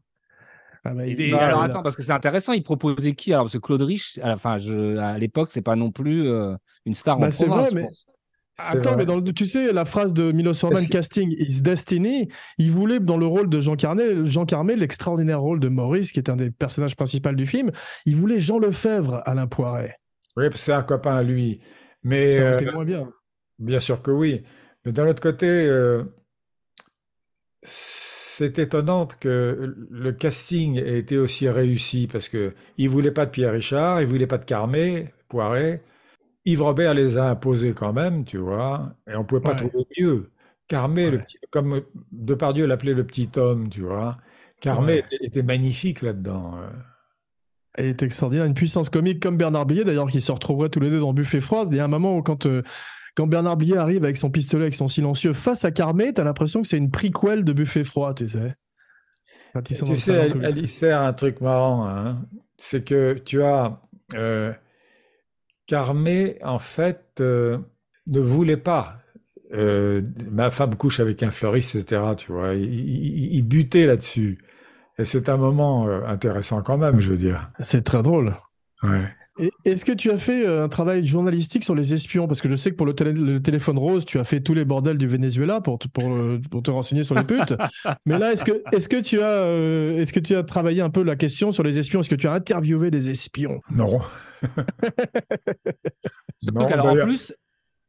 [0.84, 3.32] Ah bah, il- et alors attends, parce que c'est intéressant, il proposait qui?
[3.32, 6.28] Alors Parce que Claude Rich, à la, fin, je, à l'époque, c'est pas non plus
[6.28, 7.62] euh, une star Bah, en c'est province.
[7.62, 8.06] vrai, je mais- pense.
[8.08, 8.15] C'est
[8.58, 8.96] Attends, vrai.
[8.96, 13.00] mais dans le- tu sais, la phrase de Milos Forman, casting is destiny, il voulait,
[13.00, 16.36] dans le rôle de Jean Carnet, Jean Carmé, l'extraordinaire rôle de Maurice, qui est un
[16.36, 17.70] des personnages principaux du film,
[18.06, 19.98] il voulait Jean Lefebvre, Alain Poiret.
[20.36, 21.60] Oui, parce que c'est un copain à lui.
[22.02, 23.10] Mais Ça euh, moins bien.
[23.58, 24.42] Bien sûr que oui.
[24.84, 26.04] Mais d'un autre côté, euh,
[27.62, 33.30] c'est étonnant que le casting ait été aussi réussi parce que il voulait pas de
[33.30, 35.82] Pierre Richard, il voulait pas de Carmé, Poiret.
[36.46, 39.56] Yves Robert les a imposés quand même, tu vois, et on pouvait pas Ouais.
[39.68, 40.30] trouver mieux.
[40.68, 41.24] Carmé, Ouais.
[41.50, 41.82] comme
[42.12, 44.16] Depardieu l'appelait le petit homme, tu vois.
[44.60, 44.98] Carmé Ouais.
[45.00, 46.54] était, était magnifique là-dedans.
[46.58, 46.70] euh.
[47.78, 50.88] Elle est extraordinaire, une puissance comique comme Bernard Blier, d'ailleurs, qui se retrouveraient tous les
[50.88, 51.66] deux dans Buffet froid.
[51.70, 52.62] Il y a un moment où, quand, euh,
[53.16, 56.62] quand Bernard Blier arrive avec son pistolet, avec son silencieux, face à Carmé, t'as l'impression
[56.62, 58.54] que c'est une prequel de Buffet froid, tu sais.
[59.52, 62.16] Quand ils sont dans Tu sais, elle, y sert un truc marrant, hein.
[62.58, 63.78] C'est que tu as
[64.14, 64.52] euh,
[65.66, 67.58] Carmé, en fait, euh,
[68.06, 68.98] ne voulait pas.
[69.52, 72.16] Euh, ma femme couche avec un fleuriste, etc.
[72.16, 74.38] Tu vois, il, il- il butait là-dessus.
[74.98, 77.44] Et c'est un moment euh, intéressant quand même, je veux dire.
[77.60, 78.36] C'est très drôle.
[78.82, 79.08] Ouais.
[79.64, 82.26] Est-ce que tu as fait euh, un travail journalistique sur les espions?
[82.26, 84.54] Parce que je sais que pour le, télé- le téléphone rose, tu as fait tous
[84.54, 87.54] les bordels du Venezuela pour te, pour, euh, pour te renseigner sur les putes.
[88.06, 90.90] Mais là, est-ce que, est que, tu as, euh, est-ce que tu as travaillé un
[90.90, 92.00] peu la question sur les espions?
[92.00, 93.60] Est-ce que tu as interviewé des espions?
[93.74, 93.98] Non.
[96.68, 97.34] Qu'alors, en plus,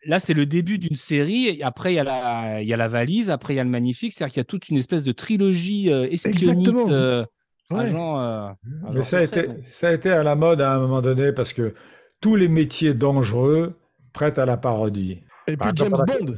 [0.06, 1.48] là, c'est le début d'une série.
[1.48, 3.30] et Après, il y, a la, il y a la valise.
[3.30, 4.14] Après, il y a le magnifique.
[4.14, 6.42] C'est-à-dire qu'il y a toute une espèce de trilogie euh, espionnite.
[6.60, 6.86] Exactement.
[6.90, 7.24] euh,
[7.72, 7.80] Ouais.
[7.86, 8.50] agent, euh,
[8.94, 9.58] Mais ça a, été, donc.
[9.62, 11.74] ça a été à la mode à un moment donné parce que
[12.22, 13.78] tous les métiers dangereux
[14.14, 15.24] prêtent à la parodie.
[15.48, 16.36] Et puis Par James exemple, Bond.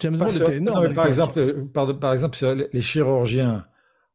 [0.00, 0.86] James Bond sur- était énorme.
[0.88, 3.64] non, par, exemple, par, par exemple, sur les chirurgiens,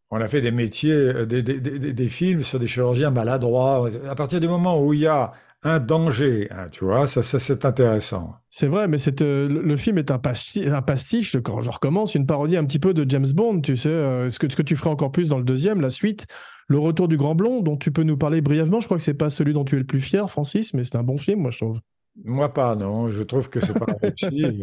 [0.09, 3.89] on a fait des métiers, euh, des, des- des- des films sur des chirurgiens maladroits.
[4.09, 7.39] À partir du moment où il y a un danger, hein, tu vois, ça, ça,
[7.39, 8.35] c'est intéressant.
[8.49, 11.69] C'est vrai, mais c'est, euh, le, le film est un, pasti- un pastiche, quand je
[11.71, 13.89] recommence, une parodie un petit peu de James Bond, tu sais.
[13.89, 16.27] euh, ce, que, ce que tu ferais encore plus dans le deuxième, la suite,
[16.67, 18.79] Le Retour du Grand Blond, dont tu peux nous parler brièvement.
[18.79, 20.95] Je crois que c'est pas celui dont tu es le plus fier, Francis, mais c'est
[20.97, 21.79] un bon film, moi, je trouve.
[22.23, 23.09] Moi, pas, non.
[23.11, 24.61] Je trouve que c'est pas réussi.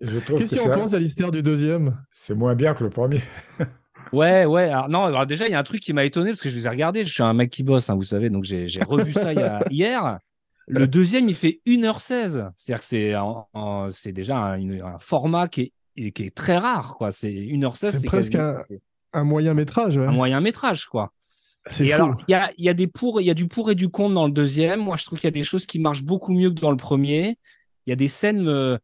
[0.36, 1.96] Qu'est-ce qu'on pense, Alistair, du deuxième?
[2.10, 3.22] C'est moins bien que le premier.
[4.12, 4.64] Ouais, ouais.
[4.68, 6.56] Alors, non, alors déjà, il y a un truc qui m'a étonné parce que je
[6.56, 7.04] les ai regardés.
[7.04, 9.38] Je suis un mec qui bosse, hein, vous savez, donc j'ai j'ai revu ça il
[9.40, 10.18] y a- hier.
[10.68, 12.50] Le deuxième, il fait 1h16.
[12.56, 16.34] C'est-à-dire que c'est en- en- c'est déjà un, une- un format qui est, qui est
[16.34, 17.12] très rare, quoi.
[17.12, 17.90] C'est 1h16.
[18.00, 18.62] C'est presque un-
[19.12, 20.06] Un moyen métrage, ouais.
[20.06, 21.12] un moyen métrage, quoi.
[21.70, 23.74] C'est alors, il y a, y a des pour, il y a du pour et
[23.74, 24.80] du contre dans le deuxième.
[24.80, 26.76] Moi, je trouve qu'il y a des choses qui marchent beaucoup mieux que dans le
[26.76, 27.38] premier.
[27.86, 28.78] Il y a des scènes euh,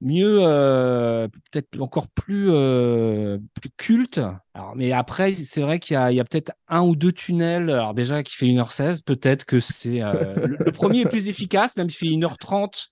[0.00, 4.20] mieux, euh, peut-être encore plus, euh, plus cultes.
[4.54, 7.12] Alors, mais après, c'est vrai qu'il y a, il y a peut-être un ou deux
[7.12, 7.70] tunnels.
[7.70, 11.76] Alors déjà, qui fait 1h16, peut-être que c'est euh, le, le premier est plus efficace,
[11.76, 12.88] même s'il fait 1h30.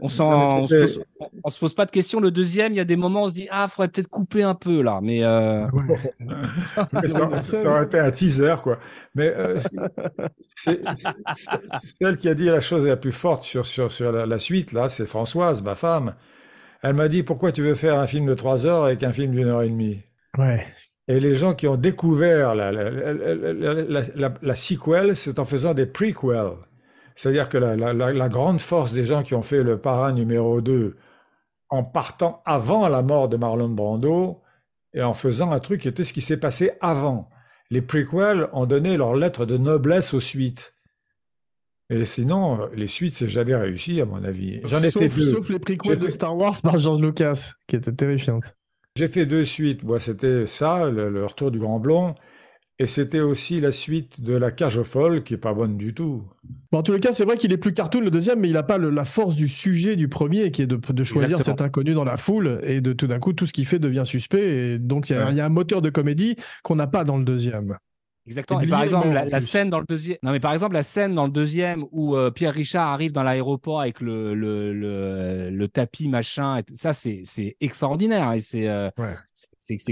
[0.00, 2.20] On, Non, on, se pose, on- on se pose pas de questions.
[2.20, 4.42] Le deuxième, il y a des moments où on se dit ah, faudrait peut-être couper
[4.42, 5.00] un peu là.
[5.02, 6.12] Mais euh, Ouais.
[6.92, 8.78] Mais ça, ça aurait été un teaser, quoi.
[9.14, 9.58] Mais euh,
[10.54, 10.80] c'est
[12.00, 14.72] celle qui a dit la chose la plus forte sur, sur, sur la, la suite,
[14.72, 16.14] là, c'est Françoise, ma femme.
[16.82, 19.32] Elle m'a dit, pourquoi tu veux faire un film de trois heures avec un film
[19.32, 20.02] d'une heure et demie?
[20.38, 20.66] Ouais.
[21.08, 25.38] Et les gens qui ont découvert la, la, la, la, la, la- la sequel, c'est
[25.38, 26.52] en faisant des prequels.
[27.16, 30.12] C'est-à-dire que la, la, la, la grande force des gens qui ont fait le parrain
[30.12, 30.96] numéro 2
[31.70, 34.42] en partant avant la mort de Marlon Brando
[34.94, 37.28] et en faisant un truc qui était ce qui s'est passé avant.
[37.70, 40.74] Les prequels ont donné leur lettre de noblesse aux suites.
[41.88, 44.60] Et sinon, les suites, c'est jamais réussi, à mon avis.
[44.64, 45.32] J'en ai sauf, fait deux.
[45.32, 48.56] sauf les prequels de Star Wars par George Lucas, qui étaient terrifiantes.
[48.96, 49.84] J'ai fait deux suites.
[49.84, 52.14] Moi, c'était ça, le, le retour du Grand Blond.
[52.78, 55.94] Et c'était aussi la suite de La Cage aux Folles, qui est pas bonne du
[55.94, 56.24] tout.
[56.70, 58.52] Bon, en tous les cas, c'est vrai qu'il est plus cartoon le deuxième, mais il
[58.52, 61.56] n'a pas le- la force du sujet du premier, qui est de, de choisir Exactement.
[61.56, 64.02] cet inconnu dans la foule, et de tout d'un coup, tout ce qu'il fait devient
[64.04, 64.74] suspect.
[64.74, 65.16] Et donc, Ouais.
[65.30, 67.76] il y a un moteur de comédie qu'on n'a pas dans le deuxième.
[68.26, 68.60] Exactement.
[68.60, 70.18] Et par exemple, la, scène dans le deuxième.
[70.22, 73.22] Non, mais par exemple, la scène dans le deuxième où euh, Pierre Richard arrive dans
[73.22, 78.68] l'aéroport avec le, le, le, le tapis machin, et ça c'est c'est extraordinaire et c'est
[78.68, 79.14] euh, Ouais.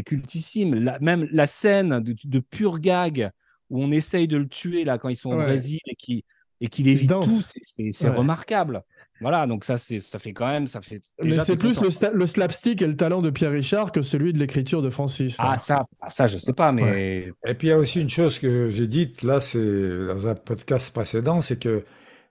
[0.05, 0.75] cultissime.
[0.75, 3.31] La, même la scène de, de pur gag
[3.71, 5.37] où on essaye de le tuer là quand ils sont au.
[5.37, 6.25] Brésil et qui
[6.61, 8.17] et qu'il évite tout, c'est- c'est c'est Ouais.
[8.17, 8.83] remarquable.
[9.21, 11.01] Voilà, donc ça c'est ça fait quand même ça fait.
[11.23, 14.33] Mais c'est plus le, sta- le slapstick et le talent de Pierre Richard que celui
[14.33, 15.37] de l'écriture de Francis.
[15.39, 15.59] Ah là.
[15.59, 18.39] ça ah, ça je sais pas mais Et puis, il y a aussi une chose
[18.39, 21.85] que j'ai dite, là, c'est dans un podcast précédent, c'est que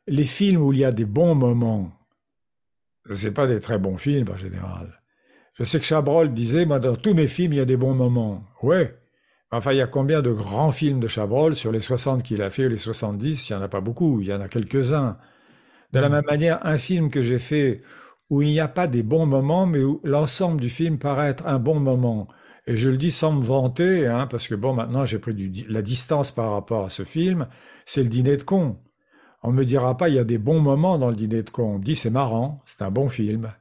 [0.08, 1.92] les films où il y a des bons moments,
[3.14, 5.02] c'est pas des très bons films en général.
[5.56, 7.94] Je sais que Chabrol disait, moi, dans tous mes films, il y a des bons
[7.94, 8.44] moments.
[8.62, 8.98] Ouais.
[9.52, 11.56] Enfin, il y a combien de grands films de Chabrol?
[11.56, 13.50] Sur les 60 qu'il a fait, ou les 70?
[13.50, 15.18] Il y en a pas beaucoup, il y en a quelques-uns.
[15.94, 17.82] De la même manière, un film que j'ai fait
[18.30, 21.48] où il n'y a pas des bons moments, mais où l'ensemble du film paraît être
[21.48, 22.28] un bon moment.
[22.68, 25.66] Et je le dis sans me vanter, hein, parce que bon, maintenant j'ai pris du,
[25.70, 27.48] la distance par rapport à ce film,
[27.86, 28.80] c'est le dîner de con.
[29.44, 31.76] On me dira pas, il y a des bons moments dans le dîner de con.
[31.76, 33.54] On me dit, c'est marrant, c'est un bon film.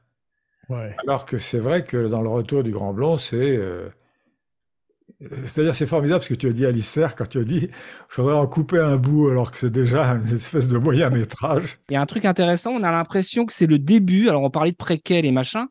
[0.69, 0.95] Ouais.
[1.07, 3.57] Alors que c'est vrai que dans le retour du Grand Blond, c'est...
[3.57, 3.89] euh,
[5.45, 7.69] C'est-à-dire, c'est formidable ce que tu as dit, Alistair, quand tu as dit, il
[8.09, 11.79] faudrait en couper un bout, alors que c'est déjà une espèce de moyen métrage.
[11.89, 14.29] Il y a un truc intéressant, on a l'impression que c'est le début.
[14.29, 15.67] Alors, on parlait de préquel et machin,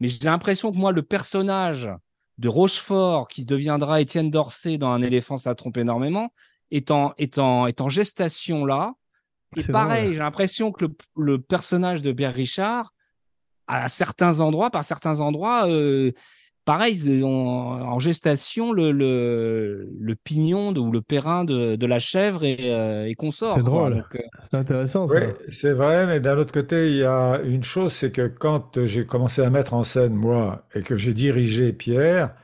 [0.00, 1.90] mais j'ai l'impression que moi, le personnage
[2.38, 6.32] de Rochefort, qui deviendra Étienne Dorsey dans Un éléphant, ça trompe énormément,
[6.70, 8.94] est en, est en, est en gestation là.
[9.56, 12.94] Et pareil, j'ai l'impression que le, le personnage de Pierre Richard,
[13.66, 16.12] à certains endroits, par certains endroits, euh,
[16.70, 21.98] pareil, on- en gestation, le, le, le pignon de- ou le périn de, de la
[21.98, 23.56] chèvre est, euh, est consort.
[23.56, 24.04] C'est drôle.
[24.14, 25.14] Euh, C'est intéressant ça.
[25.20, 28.84] Oui, c'est vrai, mais d'un autre côté, il y a une chose, c'est que quand
[28.86, 32.34] j'ai commencé à mettre en scène, moi, et que j'ai dirigé Pierre,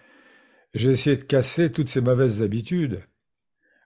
[0.74, 3.00] j'ai essayé de casser toutes ces mauvaises habitudes.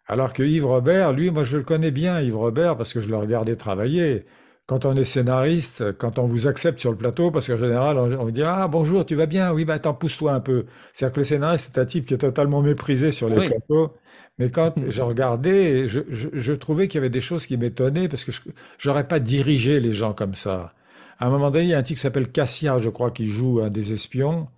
[0.06, 3.08] Alors que Yves Robert, lui, moi je le connais bien, Yves Robert, parce que je
[3.08, 4.24] le regardais travailler.
[4.66, 8.12] Quand on est scénariste, quand on vous accepte sur le plateau, parce qu'en général, on,
[8.20, 9.52] on dit Ah, bonjour, tu vas bien?
[9.52, 10.66] Oui, bah attends, pousse-toi un peu.
[10.92, 13.46] C'est-à-dire que le scénariste, c'est un type qui est totalement méprisé sur les Oui.
[13.48, 13.94] plateaux.
[14.38, 18.08] Mais quand je regardais, je, je- je trouvais qu'il y avait des choses qui m'étonnaient,
[18.08, 20.74] parce que je n'aurais pas dirigé les gens comme ça.
[21.18, 23.26] À un moment donné, il y a un type qui s'appelle Cassia, je crois, qui
[23.28, 24.48] joue un des espions,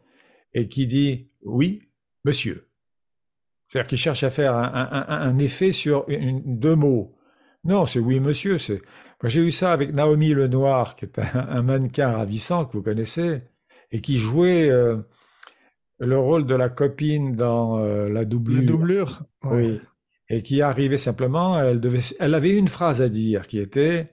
[0.54, 1.82] et qui dit Oui,
[2.24, 2.68] monsieur.
[3.68, 7.16] C'est-à-dire qu'il cherche à faire un, un- un- un effet sur une- deux mots.
[7.64, 8.58] Non, c'est oui, monsieur.
[8.58, 8.82] C'est...
[9.24, 13.42] J'ai eu ça avec Naomi Lenoir, qui est un, un mannequin ravissant que vous connaissez,
[13.92, 14.96] et qui jouait euh,
[15.98, 18.62] le rôle de la copine dans euh, La La doublure.
[18.62, 19.22] doublure.
[19.44, 19.70] ouais.
[19.78, 19.80] Oui.
[20.28, 24.12] Et qui arrivait simplement, elle, devait, elle avait une phrase à dire qui était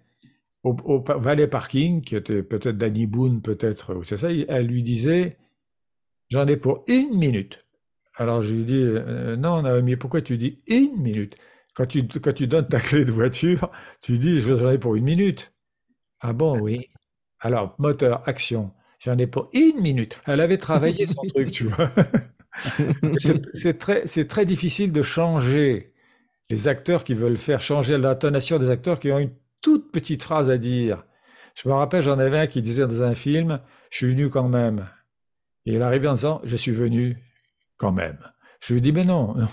[0.63, 4.83] au, au valet parking, qui était peut-être Danny Boone, peut-être, ou c'est ça, elle lui
[4.83, 5.37] disait
[6.29, 7.65] J'en ai pour une minute.
[8.15, 11.35] Alors je lui dis euh, Non, Naomi, pourquoi tu dis une minute?
[11.79, 15.05] Quand tu, quand tu donnes ta clé de voiture, tu dis J'en ai pour une
[15.05, 15.53] minute.
[16.19, 16.89] Ah bon, oui.
[17.39, 18.73] Alors, moteur, action.
[18.99, 20.21] J'en ai pour une minute.
[20.25, 21.89] Elle avait travaillé son truc, tu vois.
[23.19, 25.93] C'est c'est très, c'est très difficile de changer
[26.49, 30.49] les acteurs qui veulent faire changer l'intonation des acteurs qui ont une toute petite phrase
[30.49, 31.05] à dire.
[31.55, 34.49] Je me rappelle, j'en avais un qui disait dans un film, je suis venu quand
[34.49, 34.85] même.
[35.65, 37.17] Et il arrivait en disant, je suis venu
[37.77, 38.19] quand même.
[38.59, 39.33] Je lui dis, mais non.
[39.35, 39.47] non.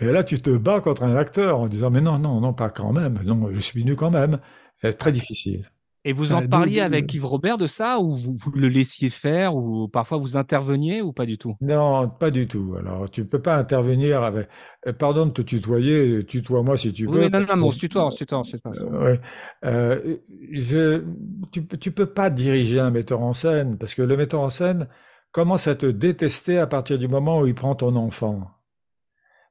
[0.00, 2.70] Et là, tu te bats contre un acteur en disant, mais non, non, non, pas
[2.70, 3.22] quand même.
[3.24, 4.40] Non, je suis venu quand même.
[4.78, 5.70] C'est très difficile.
[6.04, 8.68] Et vous Ouais, en parliez euh, avec Yves Robert de ça, ou vous, vous le
[8.68, 11.56] laissiez faire, ou parfois vous interveniez, ou pas du tout?
[11.60, 12.74] Non, pas du tout.
[12.76, 14.48] Alors, tu peux pas intervenir avec,
[14.88, 17.30] euh, pardon de te tutoyer, tutoie-moi si tu Oui, peux.
[17.30, 18.76] non, parce non, mais on se tutoie, on se tutoie, on se tutoie.
[18.78, 19.20] Euh, ouais.
[19.64, 20.18] Euh,
[20.52, 21.04] je,
[21.52, 24.50] tu, peux- tu peux pas diriger un metteur en scène parce que le metteur en
[24.50, 24.88] scène
[25.32, 28.50] commence à te détester à partir du moment où il prend ton enfant.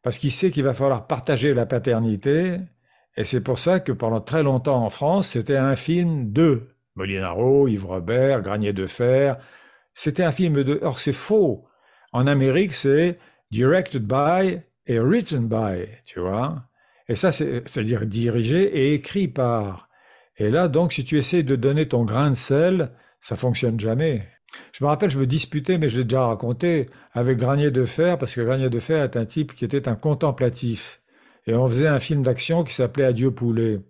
[0.04, 2.60] Parce qu'il sait qu'il va falloir partager la paternité.
[3.18, 7.68] Et c'est pour ça que pendant très longtemps en France, c'était un film de Molinaro,
[7.68, 9.38] Yves Robert, Granier de Fer.
[9.94, 10.80] C'était un film de.
[10.82, 11.66] Or, c'est faux.
[12.14, 13.20] En Amérique, c'est
[13.52, 16.64] directed by et written by, tu vois.
[17.08, 19.90] Et ça, c'est- c'est-à-dire dirigé et écrit par.
[20.38, 24.28] Et là, donc, si tu essayes de donner ton grain de sel, ça fonctionne jamais.
[24.74, 28.18] Je me rappelle, je me disputais, mais je l'ai déjà raconté, avec Granier de Fer,
[28.18, 31.02] parce que Granier de Fer est un type qui était un contemplatif.
[31.48, 33.82] Et on faisait un film d'action qui s'appelait Adieu poulet,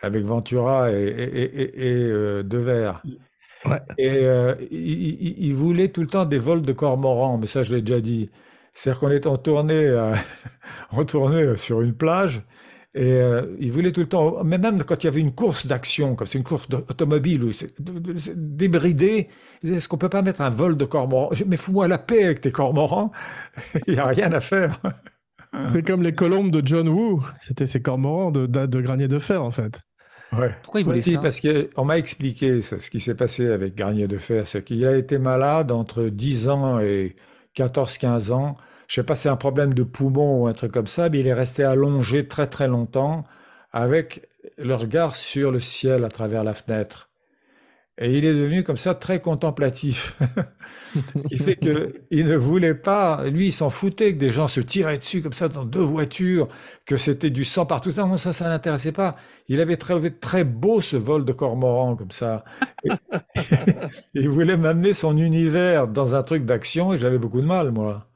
[0.00, 3.02] avec Ventura et, et, et, et, euh, Devers.
[3.64, 3.80] Ouais.
[3.96, 7.82] Et euh, il, voulait tout le temps des vols de cormorans, mais ça, je l'ai
[7.82, 8.30] déjà dit.
[8.74, 10.14] C'est-à-dire qu'on est en tournée, euh,
[10.90, 12.42] en tournée sur une plage,
[12.94, 15.66] et euh, il voulait tout le temps, mais même quand il y avait une course
[15.66, 17.74] d'action, comme c'est une course automobile, où c'est
[18.36, 19.28] débridé,
[19.62, 22.24] il disait, est-ce qu'on peut pas mettre un vol de cormorans Mais fous-moi la paix
[22.24, 23.10] avec tes cormorans,
[23.86, 24.80] il n'y a rien à faire.
[25.72, 27.22] C'est comme les colombes de John Woo.
[27.40, 29.80] C'était ces cormorans de, de, de granier de fer, en fait.
[30.32, 30.54] Ouais.
[30.62, 31.20] Pourquoi il voulait Oui, ça?
[31.20, 34.84] parce qu'on m'a expliqué ce, ce qui s'est passé avec Garnier de Fer, c'est qu'il
[34.86, 37.14] a été malade entre 10 ans et
[37.54, 38.56] 14-15 ans.
[38.88, 41.26] Je sais pas, c'est un problème de poumon ou un truc comme ça, mais il
[41.26, 43.24] est resté allongé très très longtemps
[43.72, 47.10] avec le regard sur le ciel à travers la fenêtre.
[47.98, 50.16] Et il est devenu comme ça très contemplatif.
[51.16, 54.60] Ce qui fait qu'il ne voulait pas, lui, il s'en foutait que des gens se
[54.60, 56.48] tiraient dessus comme ça dans deux voitures,
[56.86, 57.90] que c'était du sang partout.
[57.96, 59.16] Non, ça, ça l'intéressait pas.
[59.48, 62.44] Il avait trouvé très beau ce vol de cormoran comme ça.
[64.14, 68.08] Il voulait m'amener son univers dans un truc d'action et j'avais beaucoup de mal, moi.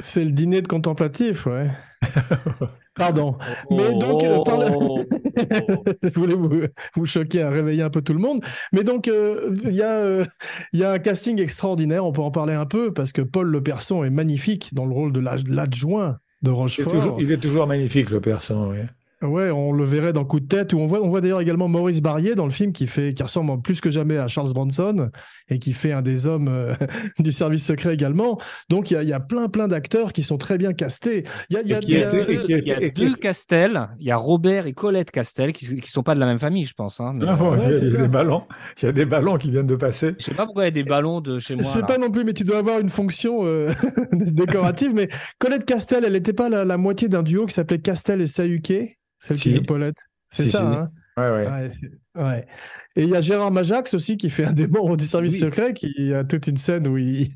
[0.00, 1.70] C'est le dîner de contemplatif, ouais.
[2.94, 3.36] Pardon.
[3.70, 5.04] Mais donc, euh, par Oh.
[6.02, 6.50] je voulais vous,
[6.94, 8.42] vous choquer, à réveiller un peu tout le monde.
[8.72, 10.24] Mais donc, euh, il y, a, euh,
[10.72, 13.62] y a un casting extraordinaire, on peut en parler un peu, parce que Paul Le
[13.62, 16.92] Person est magnifique dans le rôle de l'ad- l'adjoint de Il est, Rochefort.
[16.92, 18.70] toujours, il est toujours magnifique, le persan.
[18.70, 18.78] oui.
[19.22, 21.68] Ouais, on le verrait dans Coup de tête, où on voit, on voit d'ailleurs également
[21.68, 25.10] Maurice Barrier dans le film qui, fait, qui ressemble plus que jamais à Charles Bronson
[25.48, 26.74] et qui fait un des hommes euh,
[27.18, 28.38] du service secret également.
[28.68, 31.22] Donc il y a, il y a plein, plein d'acteurs qui sont très bien castés.
[31.48, 35.76] Il y a, qui qui deux Castel, il y a Robert et Colette Castel, qui
[35.76, 37.00] ne sont pas de la même famille, je pense.
[37.00, 38.42] Hein, mais, Ah, bon, euh, il, y a, il y des ballons,
[38.82, 40.14] il y a des ballons qui viennent de passer.
[40.18, 41.72] je sais pas pourquoi il y a des ballons de chez Je moi.
[41.72, 41.86] sais là.
[41.86, 43.72] pas non plus, mais tu dois avoir une fonction euh,
[44.12, 44.92] décorative.
[44.94, 45.08] Mais
[45.38, 48.98] Colette Castel, elle n'était pas la, la moitié d'un duo qui s'appelait Castel et Sayuke,
[49.26, 49.54] celle qui Si.
[49.56, 49.96] joue Paulette.
[50.30, 50.64] C'est Si, ça, si.
[50.74, 51.70] hein Ouais, ouais.
[52.14, 52.46] Ouais.
[52.94, 55.38] Et il y a Gérard Majax aussi qui fait un des membres du service Oui.
[55.38, 57.28] secret, qui a toute une scène où il,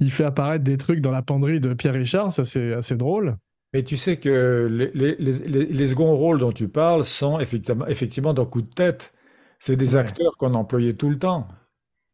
[0.00, 2.32] il fait apparaître des trucs dans la penderie de Pierre Richard.
[2.32, 3.36] Ça, c'est assez drôle.
[3.74, 7.38] Mais tu sais que les, les, les, les- les seconds rôles dont tu parles sont
[7.40, 9.12] effectivement, effectivement dans coup de tête.
[9.58, 10.00] C'est des Ouais.
[10.00, 11.46] acteurs qu'on employait tout le temps.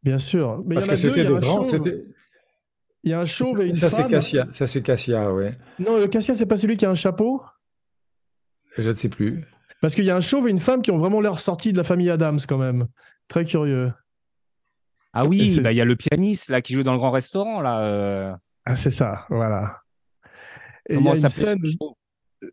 [0.02, 0.62] Bien sûr.
[0.66, 1.62] Mais Parce y en a que c'était y a des un grands.
[3.04, 4.10] il y a un chauve et une Ça, c'est femme.
[4.10, 4.46] Cassia.
[4.52, 5.56] Ça, c'est Cassia, ouais.
[5.78, 7.42] Non, le Cassia, c'est pas celui qui a un chapeau?
[8.78, 9.44] Je ne sais plus.
[9.80, 11.76] Parce qu'il y a un chauve et une femme qui ont vraiment l'air sortis de
[11.76, 12.86] la famille Adams quand même.
[13.28, 13.92] Très curieux.
[15.12, 17.60] Ah oui, bah, il y a le pianiste là qui joue dans le grand restaurant
[17.60, 17.84] là.
[17.84, 18.32] euh,
[18.64, 19.80] Ah, c'est ça, voilà.
[20.88, 21.58] Et il y a une scène,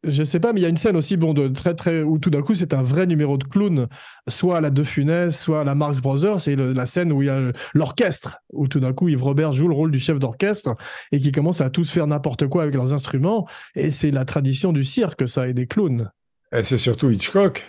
[0.04, 2.20] je sais pas, mais il y a une scène aussi, bon, de très, très, où
[2.20, 3.88] tout d'un coup, c'est un vrai numéro de clown,
[4.28, 6.40] soit à la De Funès, soit à la Marx Brothers.
[6.42, 9.68] C'est la scène où il y a l'orchestre, où tout d'un coup, Yves Robert joue
[9.68, 10.76] le rôle du chef d'orchestre
[11.12, 13.48] et qui commence à tous faire n'importe quoi avec leurs instruments.
[13.76, 16.12] Et c'est la tradition du cirque, ça, et des clowns.
[16.52, 17.66] Et c'est surtout Hitchcock.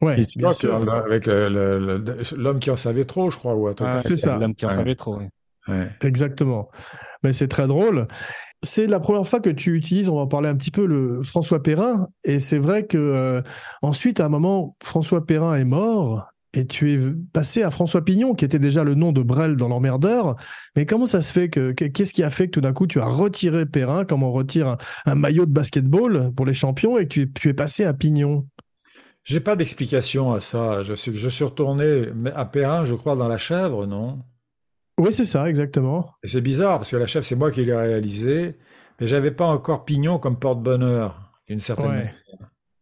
[0.00, 0.78] Ouais, bien Hitchcock, sûr.
[0.80, 1.26] le- avec
[2.36, 4.36] l'homme qui en savait trop, je crois, ou Ah, c'est ça.
[4.38, 4.74] L'homme qui en Ouais.
[4.76, 5.16] savait trop.
[5.18, 5.24] oui.
[5.66, 5.72] ça.
[5.72, 5.88] Ouais.
[6.02, 6.68] Exactement.
[7.22, 8.08] Mais c'est très drôle.
[8.64, 11.22] C'est la première fois que tu utilises, on va en parler un petit peu, le
[11.22, 12.08] François Perrin.
[12.24, 13.42] Et c'est vrai que euh,
[13.82, 16.26] ensuite, à un moment, François Perrin est mort.
[16.54, 16.98] Et tu es
[17.32, 20.36] passé à François Pignon, qui était déjà le nom de Brel dans l'emmerdeur.
[20.76, 22.86] Mais comment ça se fait que, que- qu'est-ce qui a fait que tout d'un coup
[22.86, 27.08] tu as retiré Perrin, comme on retire un, maillot de basketball pour les champions, et
[27.08, 28.46] que tu, tu es passé à Pignon?
[29.24, 30.82] J'ai pas d'explication à ça.
[30.82, 34.20] Je je suis retourné à Perrin, je crois, dans La Chèvre, non?
[35.02, 36.10] Oui, c'est ça, exactement.
[36.22, 38.56] Et c'est bizarre, parce que La Chèvre, c'est moi qui l'ai réalisé,
[39.00, 41.92] mais j'avais pas encore Pignon comme porte-bonheur, d'une certaine Ouais.
[41.92, 42.14] manière.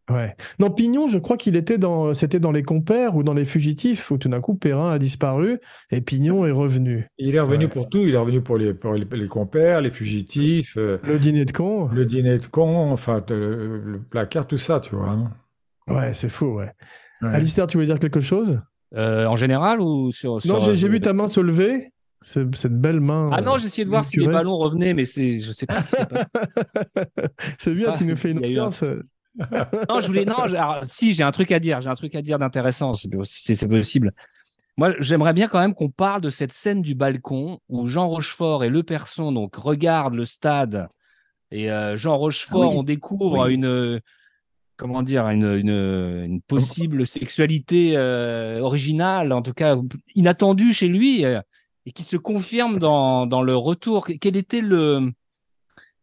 [0.09, 0.35] Ouais.
[0.59, 4.11] Non, Pignon, je crois qu'il était dans, c'était dans les compères ou dans les fugitifs,
[4.11, 5.57] où tout d'un coup Perrin a disparu
[5.89, 7.07] et Pignon est revenu.
[7.17, 7.71] Il est revenu Ouais.
[7.71, 11.17] pour tout, il est revenu pour les, pour les, les compères, les fugitifs, euh, Le
[11.17, 11.87] dîner de con.
[11.93, 15.09] le dîner de con, enfin, le, le placard, tout ça, tu vois.
[15.11, 15.31] hein.
[15.87, 16.71] Ouais, c'est fou, ouais.
[17.21, 17.29] Ouais.
[17.29, 18.59] Alistair, tu voulais dire quelque chose?
[18.93, 20.33] Euh, en général ou sur.
[20.33, 21.93] Non, sur, j'ai j'ai euh, vu ta main se lever.
[22.21, 23.29] Ce- cette belle main.
[23.33, 25.81] Ah non, euh, j'essayais de voir si les ballons revenaient, mais c'est, je sais pas.
[25.81, 26.25] ce qui s'est passé.
[27.59, 28.83] c'est bien, Ah, tu nous fais une un- ambiance.
[29.89, 30.25] non, je voulais.
[30.25, 31.81] Non, j'ai- alors, si, j'ai un truc à dire.
[31.81, 34.11] J'ai un truc à dire d'intéressant, si c'est possible.
[34.77, 38.63] Moi, j'aimerais bien quand même qu'on parle de cette scène du balcon où Jean Rochefort
[38.63, 40.87] et Le Person donc regardent le stade
[41.51, 42.75] et euh, Jean Rochefort, Ah oui.
[42.77, 43.55] on découvre Oui.
[43.55, 43.99] une
[44.77, 45.69] comment dire une, une,
[46.25, 49.75] une possible sexualité euh, originale, en tout cas
[50.15, 51.39] inattendue chez lui euh,
[51.85, 54.07] et qui se confirme dans dans le retour.
[54.19, 55.11] Quel était le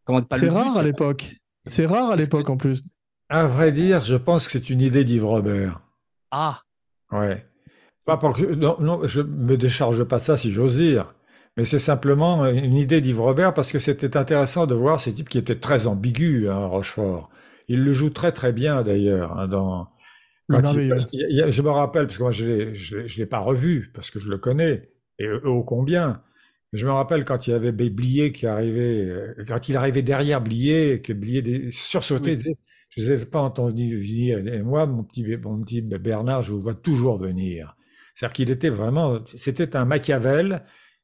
[0.05, 1.35] comment pas C'est le but, rare à l'époque.
[1.65, 2.83] C'est rare à l'époque en plus.
[3.29, 5.81] À vrai dire, je pense que c'est une idée d'Yves Robert.
[6.31, 6.61] Ah,
[7.11, 7.45] Ouais.
[8.05, 11.13] Pas pour que, non, non, je me décharge pas de ça, si j'ose dire.
[11.57, 15.29] Mais c'est simplement une idée d'Yves Robert parce que c'était intéressant de voir ce type
[15.29, 17.29] qui était très ambigu, hein, Rochefort.
[17.67, 19.37] Il le joue très très bien d'ailleurs.
[19.37, 19.89] hein, dans,
[20.49, 21.05] quand il- Merveilleux.
[21.11, 23.39] il- il- je me rappelle, parce que moi je l'ai, je, l'ai- je l'ai pas
[23.39, 24.89] revu parce que je le connais
[25.19, 26.23] et ô combien.
[26.73, 30.41] Je me rappelle quand il y avait Blier qui arrivait, euh, quand il arrivait derrière
[30.41, 32.37] Blier, et que Blier sursautait, Oui.
[32.37, 32.57] disait,
[32.91, 34.39] je ne les ai pas entendu venir.
[34.47, 37.75] Et moi, mon petit, mon petit Bernard, je vous vois toujours venir.
[38.15, 40.63] C'est-à-dire qu'il était vraiment, c'était un Machiavel,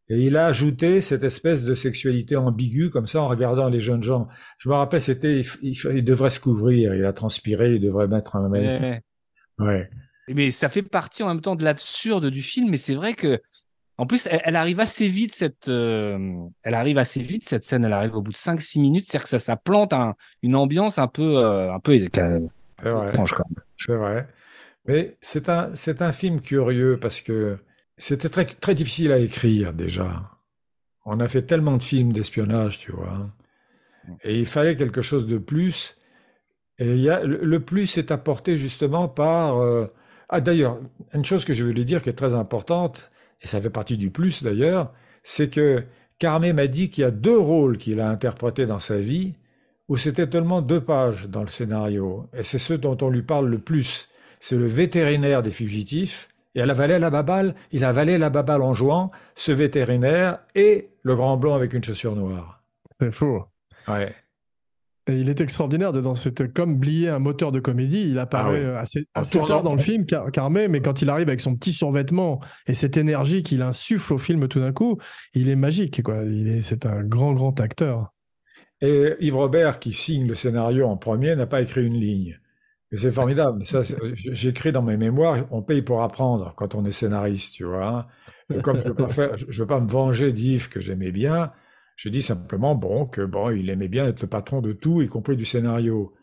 [0.09, 4.03] et il a ajouté cette espèce de sexualité ambiguë comme ça en regardant les jeunes
[4.03, 4.27] gens.
[4.59, 8.07] Je me rappelle, c'était, il, il- il devrait se couvrir, il a transpiré, il devrait
[8.07, 8.75] mettre un mec.
[8.81, 9.01] ouais.
[9.59, 9.89] Ouais.
[10.27, 13.39] Mais ça fait partie en même temps de l'absurde du film, mais c'est vrai que,
[13.97, 16.17] en plus, elle, elle arrive assez vite cette, euh,
[16.63, 17.85] elle arrive assez vite cette scène.
[17.85, 20.97] Elle arrive au bout de 5-6 minutes, c'est-à-dire que ça, ça plante un- une ambiance
[20.99, 23.63] un peu, euh, un peu étrange quand même.
[23.77, 24.27] C'est vrai.
[24.87, 27.59] Mais c'est un, c'est un film curieux parce que
[27.97, 30.31] c'était très, très difficile à écrire déjà.
[31.05, 33.31] On a fait tellement de films d'espionnage, tu vois.
[34.23, 35.97] Et il fallait quelque chose de plus.
[36.79, 39.57] Et il y a, le, le plus est apporté justement par...
[39.57, 39.87] euh,
[40.29, 40.79] Ah d'ailleurs,
[41.13, 43.09] une chose que je voulais dire qui est très importante,
[43.45, 44.91] et ça fait partie du plus d'ailleurs,
[45.23, 45.83] c'est que
[46.17, 49.35] Carmé m'a dit qu'il y a deux rôles qu'il a interprétés dans sa vie
[49.87, 52.27] où c'était tellement deux pages dans le scénario.
[52.33, 54.09] Et c'est ceux dont on lui parle le plus.
[54.39, 56.27] C'est le vétérinaire des fugitifs.
[56.55, 61.15] Et elle avalait la baballe, il avalait la baballe en jouant, ce vétérinaire et le
[61.15, 62.63] grand blond avec une chaussure noire.
[62.99, 63.43] C'est fou.
[63.87, 64.15] Ouais.
[65.07, 66.15] Et il est extraordinaire dedans.
[66.15, 68.09] C'est comme Blier, un moteur de comédie.
[68.09, 68.77] Il apparaît Ah oui.
[68.77, 71.73] assez, assez tard dans le film, Car- Carmé, mais quand il arrive avec son petit
[71.73, 74.97] survêtement et cette énergie qu'il insuffle au film tout d'un coup,
[75.35, 76.01] il est magique.
[76.01, 76.23] Quoi.
[76.23, 78.13] Il est, c'est un grand, grand acteur.
[78.81, 82.39] Et Yves Robert, qui signe le scénario en premier, n'a pas écrit une ligne.
[82.91, 83.65] Et c'est formidable.
[83.65, 83.81] Ça,
[84.13, 88.07] j'écris dans mes mémoires, on paye pour apprendre quand on est scénariste, tu vois.
[88.53, 91.51] Et comme je veux je veux pas me venger d'Yves que j'aimais bien,
[91.95, 95.07] je dis simplement, bon, que bon, il aimait bien être le patron de tout, y
[95.07, 96.13] compris du scénario.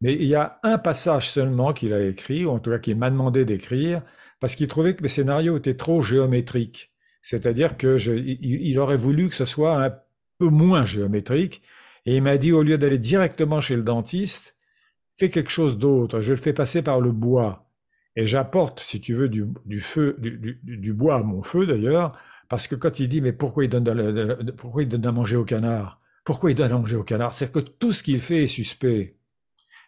[0.00, 2.96] Mais il y a un passage seulement qu'il a écrit, ou en tout cas qu'il
[2.96, 4.02] m'a demandé d'écrire,
[4.40, 6.90] parce qu'il trouvait que mes scénarios étaient trop géométriques.
[7.22, 9.94] C'est-à-dire que il, aurait voulu que ce soit un
[10.38, 11.62] peu moins géométrique.
[12.06, 14.56] Et il m'a dit, au lieu d'aller directement chez le dentiste,
[15.14, 16.22] fais quelque chose d'autre.
[16.22, 17.70] Je le fais passer par le bois.
[18.16, 22.18] Et j'apporte, si tu veux, du, feu, du, bois à mon feu d'ailleurs,
[22.50, 25.36] parce que quand il dit, mais pourquoi il donne, de, pourquoi il donne à manger
[25.36, 26.00] au canard?
[26.24, 27.32] Pourquoi il donne à manger au canard?
[27.32, 29.16] C'est que tout ce qu'il fait est suspect.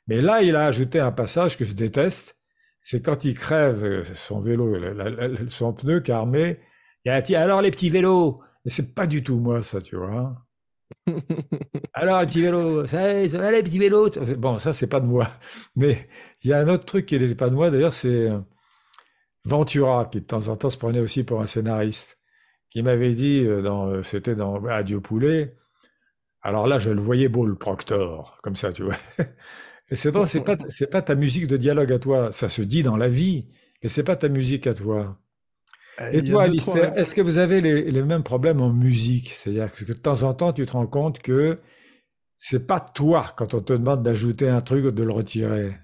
[0.07, 2.37] Mais là, il a ajouté un passage que je déteste,
[2.81, 4.77] c'est quand il crève euh, son vélo,
[5.49, 6.61] son pneu carmé,
[7.05, 8.41] il a dit, alors les petits vélos?
[8.65, 10.47] Et c'est pas du tout moi, ça, tu vois.
[11.95, 14.11] alors les petits vélos, ça, les petits vélos?
[14.39, 15.29] Bon, ça, c'est pas de moi.
[15.75, 16.09] Mais
[16.45, 18.39] il y a un autre truc qui n'est pas de moi, d'ailleurs, c'est euh,
[19.45, 22.22] Ventura, qui de temps en temps se prenait aussi pour un scénariste,
[22.73, 25.57] qui m'avait dit, euh, dans, c'était dans Adieu Poulet,
[26.43, 28.97] alors là, je le voyais beau, le Proctor, comme ça, tu vois.
[29.91, 32.33] Et c'est pas, c'est pas, c'est pas ta musique de dialogue à toi.
[32.33, 33.47] Ça se dit dans la vie,
[33.83, 35.19] mais c'est pas ta musique à toi.
[36.01, 39.31] Euh, Et toi, Alistair, est-ce que vous avez les, mêmes problèmes en musique?
[39.31, 41.61] C'est-à-dire que de temps en temps, tu te rends compte que
[42.39, 45.77] c'est pas toi quand on te demande d'ajouter un truc ou de le retirer.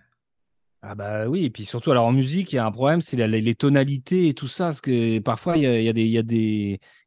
[0.82, 3.16] Ah bah oui, et puis surtout, alors en musique, il y a un problème, c'est
[3.16, 6.12] les, tonalités et tout ça, parce que parfois, il y a, des, y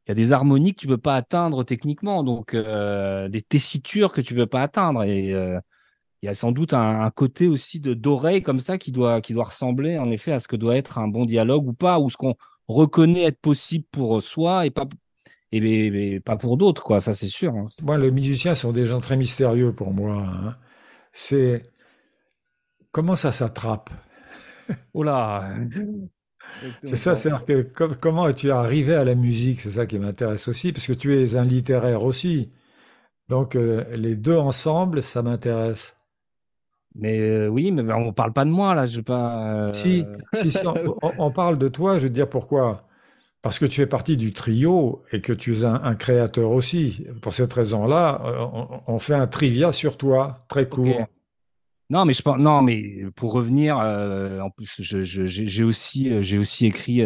[0.08, 4.20] y a des harmonies que tu peux pas atteindre techniquement, donc euh, des tessitures que
[4.20, 5.04] tu peux pas atteindre.
[5.04, 5.58] Et euh,
[6.22, 9.32] il y a sans doute un, côté aussi de d'oreille comme ça qui doit, qui
[9.32, 12.10] doit ressembler en effet à ce que doit être un bon dialogue ou pas, ou
[12.10, 12.34] ce qu'on
[12.68, 14.86] reconnaît être possible pour soi et pas,
[15.52, 17.00] et, pas pour d'autres, quoi.
[17.00, 17.54] Ça, c'est sûr.
[17.54, 17.68] Hein.
[17.82, 20.16] Moi, les musiciens sont des gens très mystérieux pour moi.
[20.18, 20.56] Hein.
[21.12, 21.71] C'est
[22.92, 23.90] comment ça s'attrape
[24.94, 25.48] Oh là
[26.84, 27.62] C'est ça, c'est que
[28.00, 29.60] comment es-tu arrivé à la musique?
[29.60, 32.50] C'est ça qui m'intéresse aussi, parce que tu es un littéraire aussi.
[33.28, 35.96] Donc euh, les deux ensemble, ça m'intéresse.
[36.94, 39.68] Mais euh, oui, mais on parle pas de moi là, je veux pas.
[39.68, 40.58] Euh, si, si,
[41.18, 41.98] on, parle de toi.
[41.98, 42.86] Je veux dire pourquoi?
[43.40, 47.06] Parce que tu fais partie du trio et que tu es un, créateur aussi.
[47.22, 48.20] Pour cette raison-là,
[48.86, 51.08] on, fait un trivia sur toi, très court.
[51.92, 52.38] Non, mais je pense.
[52.38, 57.02] Non, mais pour revenir, en plus, j'ai aussi, j'ai aussi écrit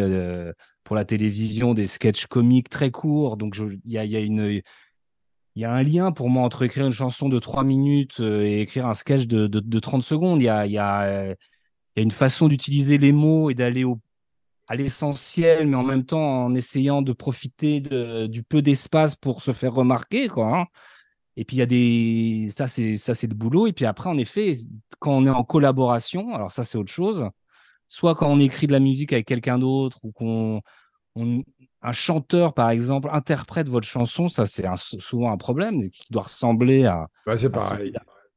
[0.85, 3.35] pour la télévision des sketchs comiques très courts.
[3.35, 7.27] Donc, il y a, il y a un lien pour moi entre écrire une chanson
[7.27, 10.39] de 3 minutes euh, et écrire un sketch de, de, 30 secondes.
[10.39, 11.35] Il y a, y a, euh,
[11.97, 13.99] une façon d'utiliser les mots et d'aller au,
[14.69, 19.51] à l'essentiel, mais en même temps en essayant de profiter du peu d'espace pour se
[19.51, 20.29] faire remarquer.
[20.29, 20.65] Quoi, hein.
[21.39, 22.47] Et puis il y a des.
[22.49, 23.67] Ça, c'est ça, c'est le boulot.
[23.67, 24.57] Et puis après, en effet,
[24.99, 27.29] quand on est en collaboration, alors ça, c'est autre chose.
[27.87, 30.61] Soit quand on écrit de la musique avec quelqu'un d'autre ou qu'on
[31.15, 31.43] on,
[31.83, 34.65] un chanteur, par exemple, interprète votre chanson, ça c'est
[34.99, 37.07] souvent un problème qui doit ressembler à,
[37.37, 37.93] c'est pareil.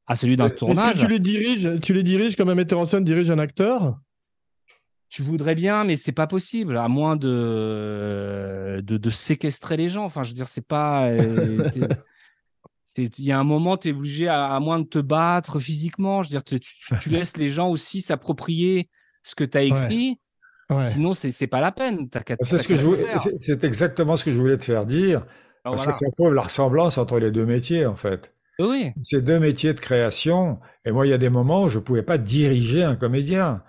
[0.07, 0.79] à celui d'un tournage.
[0.79, 3.39] Est-ce que tu les diriges, tu les diriges comme un metteur en scène dirige un
[3.39, 3.99] acteur?
[5.09, 10.05] Tu voudrais bien, mais c'est pas possible, à moins de, de, séquestrer les gens.
[10.05, 11.11] Enfin, je veux dire, c'est pas.
[12.97, 16.23] Il y a un moment, tu es obligé, à, moins de te battre physiquement.
[16.23, 16.61] Je veux dire,
[17.01, 18.89] tu, laisses les gens aussi s'approprier
[19.23, 20.19] ce que tu as écrit.
[20.81, 22.09] Sinon, c'est pas la peine.
[22.43, 25.27] C'est exactement ce que je voulais te faire dire.
[25.65, 28.35] parce que ça prouve la ressemblance entre les deux métiers, en fait.
[28.61, 28.91] Oui.
[29.01, 30.61] Ces deux métiers de création.
[30.85, 33.63] Et moi, il y a des moments où je ne pouvais pas diriger un comédien.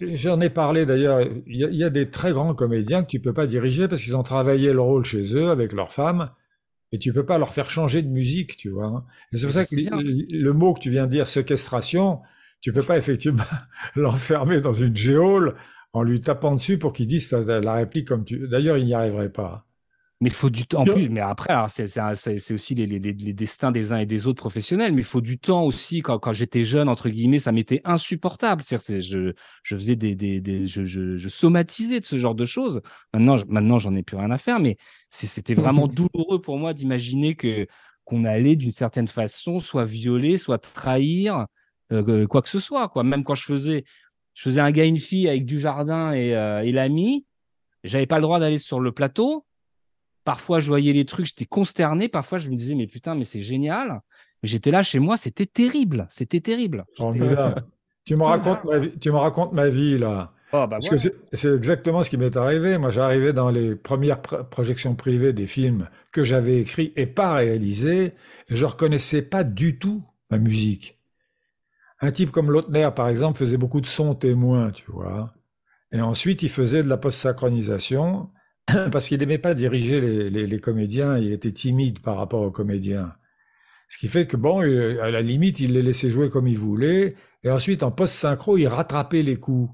[0.00, 1.20] J'en ai parlé d'ailleurs.
[1.46, 4.22] Il, y, a des très grands comédiens que tu peux pas diriger parce qu'ils ont
[4.22, 6.30] travaillé le rôle chez eux avec leurs femmes
[6.92, 8.86] et tu peux pas leur faire changer de musique, tu vois.
[8.86, 9.04] Hein.
[9.32, 12.20] Et c'est pour ça que le, mot que tu viens de dire, séquestration,
[12.60, 13.44] tu peux pas effectivement
[13.96, 15.56] l'enfermer dans une géole
[15.92, 18.48] en lui tapant dessus pour qu'il dise la réplique comme tu.
[18.48, 19.65] D'ailleurs, il n'y arriverait pas.
[20.22, 20.80] Mais il faut du temps.
[20.80, 24.38] En plus, mais après, c'est aussi les, les, les, destins des uns et des autres
[24.38, 24.92] professionnels.
[24.92, 26.00] Mais il faut du temps aussi.
[26.00, 28.62] Quand, quand j'étais jeune, entre guillemets, ça m'était insupportable.
[28.64, 32.46] C'est, je, je faisais des, des, des je, je, je, somatisais de ce genre de
[32.46, 32.80] choses.
[33.12, 34.58] Maintenant, maintenant, j'en ai plus rien à faire.
[34.58, 34.78] Mais
[35.10, 37.66] c'était vraiment douloureux pour moi d'imaginer que
[38.04, 41.46] qu'on allait d'une certaine façon soit violer, soit trahir
[41.92, 42.88] euh, quoi que ce soit.
[42.88, 43.04] Quoi.
[43.04, 43.84] Même quand je faisais
[44.32, 47.26] je faisais un gars une fille avec du jardin et, euh, et l'ami.
[47.84, 49.44] J'avais pas le droit d'aller sur le plateau.
[50.26, 52.08] Parfois, je voyais les trucs, j'étais consterné.
[52.08, 54.00] Parfois, je me disais, mais putain, mais c'est génial.
[54.42, 56.08] J'étais là chez moi, c'était terrible.
[56.10, 56.84] C'était terrible.
[58.04, 60.32] tu me racontes ma vie, tu me racontes ma vie là.
[60.52, 62.76] Oh, bah Parce que c'est exactement ce qui m'est arrivé.
[62.76, 68.14] Moi, j'arrivais dans les premières projections privées des films que j'avais écrits et pas réalisés,
[68.48, 70.02] et je reconnaissais pas du tout
[70.32, 70.98] ma musique.
[72.00, 75.34] Un type comme Lautner, par exemple, faisait beaucoup de sons témoins, tu vois.
[75.92, 78.28] Et ensuite, il faisait de la post-synchronisation
[78.92, 80.00] parce qu'il n'aimait pas diriger
[80.30, 83.14] les, comédiens, il était timide par rapport aux comédiens.
[83.88, 87.14] Ce qui fait que, bon, à la limite, il les laissait jouer comme il voulait.
[87.44, 89.72] Et ensuite, en post-synchro, il rattrapait les coups.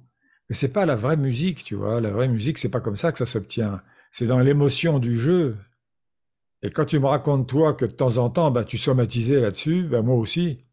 [0.49, 2.03] Mais c'est pas la vraie musique, tu vois.
[2.03, 3.81] La vraie musique, c'est pas comme ça que ça s'obtient.
[4.11, 5.57] C'est dans l'émotion du jeu.
[6.63, 9.85] Et quand tu me racontes, toi, que de temps en temps, bah, tu somatisais là-dessus,
[9.85, 10.67] bah, moi aussi.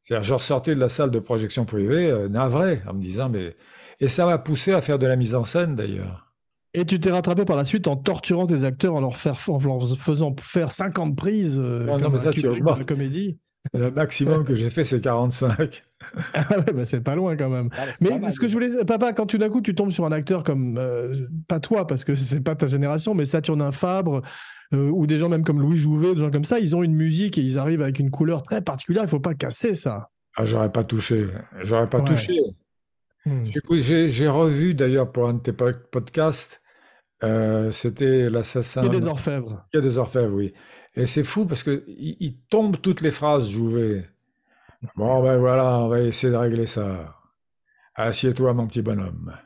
[0.00, 3.56] C'est-à-dire, je ressortais de la salle de projection privée, euh, navré, en me disant, mais.
[3.98, 6.33] Et ça m'a poussé à faire de la mise en scène, d'ailleurs.
[6.74, 9.58] Et tu t'es rattrapé par la suite en torturant tes acteurs, en leur, faire, en
[9.58, 13.38] leur faisant faire 50 prises euh, Non, non, mais ça, tu de comédie.
[13.72, 15.84] Le maximum que j'ai fait, c'est 45.
[16.34, 17.70] Ah ouais, bah, c'est pas loin quand même.
[17.72, 19.90] Ah, bah, Mais mal, ce que je voulais, papa, quand tout d'un coup tu tombes
[19.90, 21.14] sur un acteur comme, euh,
[21.48, 24.20] pas toi parce que c'est pas ta génération, mais Saturnin Fabre
[24.74, 26.94] euh, ou des gens même comme Louis Jouvet, des gens comme ça, ils ont une
[26.94, 29.02] musique et ils arrivent avec une couleur très particulière.
[29.04, 30.10] Il faut pas casser ça.
[30.36, 31.26] Ah, j'aurais pas touché.
[31.62, 32.04] J'aurais pas Ouais.
[32.04, 32.38] touché.
[33.24, 33.44] Hmm.
[33.80, 36.60] J'ai revu d'ailleurs pour un de tes po- podcasts,
[37.24, 38.82] euh, c'était l'assassin.
[38.82, 39.66] Il y a des orfèvres.
[39.72, 40.54] Il y a des orfèvres, oui.
[40.94, 44.08] Et c'est fou parce que il, il tombe toutes les phrases, Jouvet.
[44.96, 47.16] Bon, ben voilà, on va essayer de régler ça.
[47.96, 49.36] Assieds-toi, mon petit bonhomme.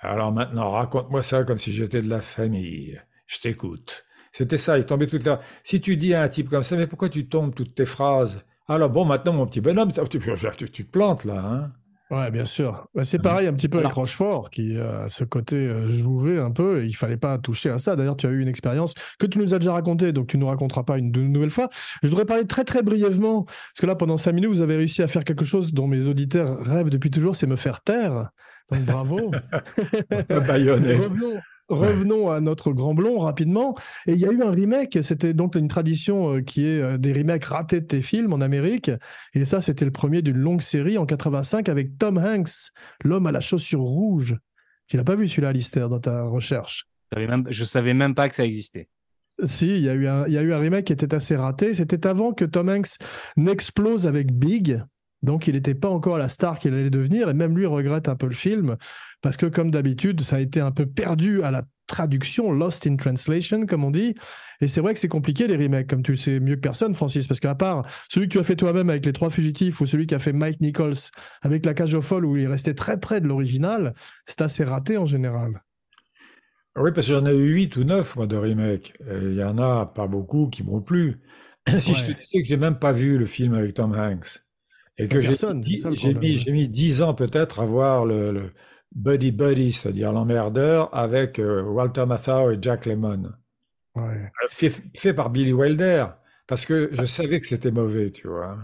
[0.00, 3.00] Alors maintenant, raconte-moi ça comme si j'étais de la famille.
[3.26, 4.06] Je t'écoute.
[4.32, 6.86] C'était ça, il tombait toutes les Si tu dis à un type comme ça, mais
[6.86, 8.44] pourquoi tu tombes toutes tes phrases?
[8.68, 11.72] Alors bon, maintenant, mon petit bonhomme, tu, tu- tu- tu te plantes là, hein
[12.12, 12.86] Ouais, bien sûr.
[12.94, 16.50] Bah, c'est pareil un petit peu avec Rochefort, qui a ce côté euh, jouvet un
[16.50, 16.82] peu.
[16.82, 17.96] et il fallait pas toucher à ça.
[17.96, 20.46] D'ailleurs, tu as eu une expérience que tu nous as déjà racontée, donc tu nous
[20.46, 21.70] raconteras pas une, nouvelle fois.
[22.02, 25.02] Je voudrais parler très très brièvement, parce que là, pendant cinq minutes, vous avez réussi
[25.02, 28.28] à faire quelque chose dont mes auditeurs rêvent depuis toujours, c'est me faire taire.
[28.70, 29.30] Donc bravo.
[30.46, 31.00] Baïonné.
[31.68, 33.76] Revenons, à notre grand blond rapidement.
[34.06, 34.98] Et il y a eu un remake.
[35.02, 38.40] C'était donc une tradition euh, qui est euh, des remakes ratés de tes films en
[38.40, 38.90] Amérique.
[39.34, 42.70] Et ça, c'était le premier d'une longue série en 85 avec Tom Hanks,
[43.04, 44.36] l'homme à la chaussure rouge.
[44.86, 46.86] Tu l'as pas vu celui-là, Alistair, dans ta recherche?
[47.10, 48.88] Je savais même, je savais même pas que ça existait.
[49.46, 51.34] Si, il y, a eu un, il y a eu un remake qui était assez
[51.36, 51.74] raté.
[51.74, 52.98] C'était avant que Tom Hanks
[53.36, 54.82] n'explose avec Big.
[55.22, 57.28] Donc, il n'était pas encore la star qu'il allait devenir.
[57.28, 58.76] Et même lui regrette un peu le film.
[59.20, 62.96] Parce que, comme d'habitude, ça a été un peu perdu à la traduction, lost in
[62.96, 64.14] translation, comme on dit.
[64.60, 66.94] Et c'est vrai que c'est compliqué, les remakes, comme tu le sais mieux que personne,
[66.94, 67.28] Francis.
[67.28, 70.06] Parce qu'à part celui que tu as fait toi-même avec Les Trois Fugitifs ou celui
[70.06, 71.10] qu'a fait Mike Nichols
[71.42, 73.94] avec La Cage aux Folles, où il est resté très près de l'original,
[74.26, 75.62] c'est assez raté en général.
[76.76, 78.94] Oui, parce que j'en ai eu huit ou neuf, moi, de remakes.
[79.10, 81.20] Il y en a pas beaucoup qui m'ont plu.
[81.78, 84.41] Si je te disais que j'ai même pas vu le film avec Tom Hanks
[84.98, 85.32] et que j'ai
[86.14, 88.52] mis, j'ai mis, dix ans peut-être à voir le, le
[88.94, 93.32] Buddy Buddy, c'est-à-dire l'emmerdeur avec euh, Walter Matthau et Jack Lemmon,
[93.94, 94.30] Ouais.
[94.50, 96.06] fait, fait par Billy Wilder,
[96.46, 98.56] parce que je savais que c'était mauvais, tu vois.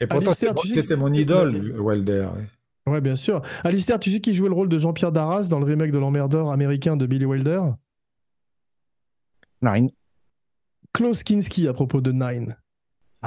[0.00, 1.80] Et pourtant, Alistair, c'était tu sais- c'était mon idole.
[1.80, 2.28] Wilder.
[2.36, 2.92] oui.
[2.92, 3.42] Ouais, bien sûr.
[3.64, 6.50] Alistair, tu sais qui jouait le rôle de Jean-Pierre Darras dans le remake de l'emmerdeur
[6.50, 7.60] américain de Billy Wilder?
[9.60, 9.90] Nine.
[10.92, 12.56] Klaus Kinski à propos de Nine.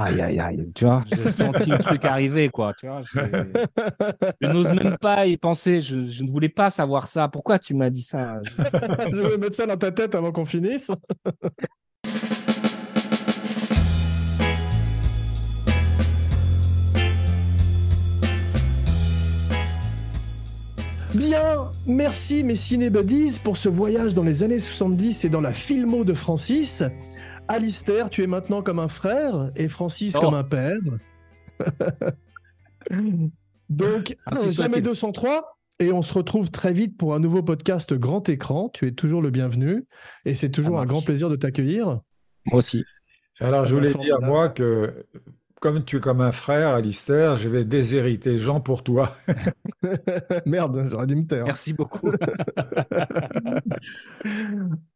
[0.03, 0.71] Aïe, aïe, aïe.
[0.73, 2.73] Tu vois, j'ai senti le truc arriver, quoi.
[2.73, 3.19] Tu vois, je,
[4.41, 5.81] je n'ose même pas y penser.
[5.81, 7.27] Je, je ne voulais pas savoir ça.
[7.27, 8.39] Pourquoi tu m'as dit ça?
[8.57, 10.91] Je vais mettre ça dans ta tête avant qu'on finisse.
[21.13, 26.05] Bien, merci mes cinébuddies pour ce voyage dans les années 70 et dans la filmo
[26.05, 26.83] de Francis.
[27.51, 30.21] Alistair, tu es maintenant comme un frère et Francis Oh.
[30.21, 30.77] comme un père.
[33.69, 34.83] Donc, Ainsi jamais soit-il.
[34.83, 35.57] 203.
[35.79, 38.69] Et on se retrouve très vite pour un nouveau podcast grand écran.
[38.69, 39.85] Tu es toujours le bienvenu.
[40.25, 42.01] Et c'est toujours un grand plaisir de t'accueillir.
[42.45, 42.83] Moi aussi.
[43.39, 44.25] Alors, je Ah voulais dire, formidable.
[44.25, 45.05] moi, que
[45.61, 49.15] comme tu es comme un frère, Alistair, je vais déshériter Jean pour toi.
[50.47, 51.45] Merde, j'aurais dû me taire.
[51.45, 52.11] Merci beaucoup.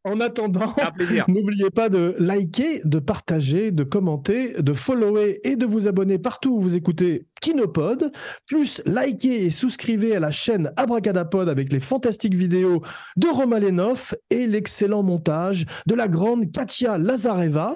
[0.04, 0.72] En attendant,
[1.28, 6.54] n'oubliez pas de liker, de partager, de commenter, de follower et de vous abonner partout
[6.54, 8.12] où vous écoutez Kinopod.
[8.46, 12.82] Plus likez et souscrivez à la chaîne Abracadapod avec les fantastiques vidéos
[13.16, 17.74] de Romain Lenoff et l'excellent montage de la grande Katia Lazareva.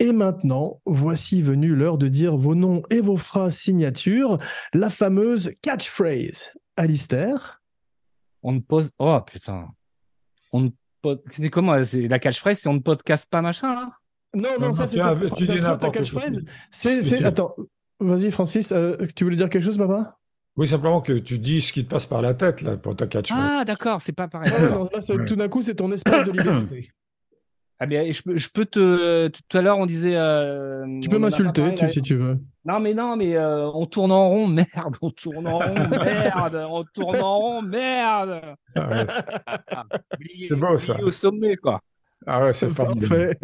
[0.00, 4.38] Et maintenant, voici venue l'heure de dire vos noms et vos phrases signatures,
[4.74, 6.52] la fameuse catchphrase.
[6.76, 7.60] Alistair?
[8.42, 8.90] On ne pose.
[8.98, 9.68] Oh putain.
[10.52, 10.68] On ne
[11.02, 13.90] pod- C'était comment C'est la catchphrase, c'est on ne podcast pas machin là?
[14.34, 16.44] Non, non, Non, ça c'est ta, tu dis n'importe catchphrase.
[16.70, 17.22] C'est, c'est...
[17.24, 17.54] Attends,
[17.98, 20.16] vas-y Francis, euh, tu voulais dire quelque chose, papa?
[20.56, 23.06] Oui, simplement que tu dis ce qui te passe par la tête, là, pour ta
[23.06, 23.38] catchphrase.
[23.60, 24.50] Ah d'accord, c'est pas pareil.
[24.56, 25.24] Ah non, là, c'est- Ouais.
[25.24, 26.88] Tout d'un coup, c'est ton espace de liberté.
[27.82, 29.28] Ah bien, je peux, je peux te.
[29.28, 30.14] Tout à l'heure, on disait.
[30.16, 32.38] euh, tu peux m'insulter si tu veux.
[32.66, 36.66] Non mais non mais euh, on tourne en rond, merde, on tourne en rond, merde,
[36.68, 38.42] on tourne en rond, merde.
[38.76, 39.04] Ah ouais.
[40.18, 41.00] Oublié- C'est beau, ça.
[41.00, 41.80] au sommet quoi.
[42.26, 43.34] Ah ouais, c'est formidable.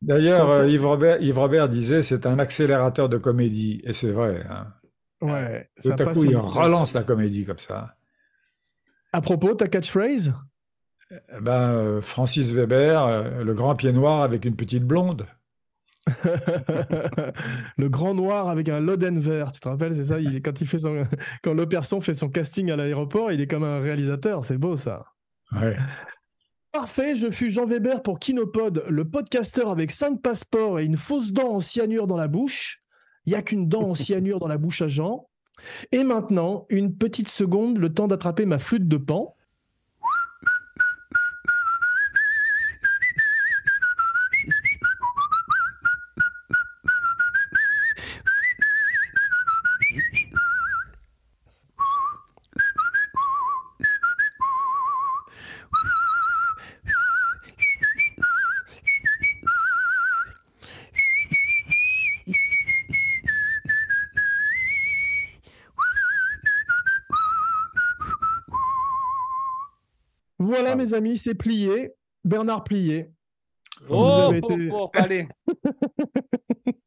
[0.00, 3.80] D'ailleurs, euh, Yves, Robert, Yves Robert disait c'est un accélérateur de comédie.
[3.84, 4.42] Et c'est vrai.
[4.50, 4.66] hein.
[5.20, 7.94] Ouais, Tout à coup, il relance la comédie comme ça.
[9.12, 10.34] À propos, ta catchphrase?
[11.40, 15.26] Ben, euh, Francis Weber, euh, le grand pied noir avec une petite blonde.
[17.76, 20.18] Le grand noir avec un loden vert, tu te rappelles, c'est ça?
[20.18, 21.06] Il, Quand il fait son,
[21.44, 25.04] quand l'opération fait son casting à l'aéroport, il est comme un réalisateur, c'est beau ça.
[25.52, 25.76] Ouais.
[26.72, 31.30] Parfait, je fus Jean Weber pour Kinopod, le podcasteur avec cinq passeports et une fausse
[31.30, 32.82] dent en cyanure dans la bouche.
[33.26, 35.28] Il n'y a qu'une dent en cyanure dans la bouche à Jean.
[35.92, 39.36] Et maintenant, une petite seconde, le temps d'attraper ma flûte de pan.
[70.82, 71.92] Mes amis, c'est plié.
[72.24, 73.08] Bernard Plié.
[73.88, 75.28] Oh, avez oh, été- oh, allez.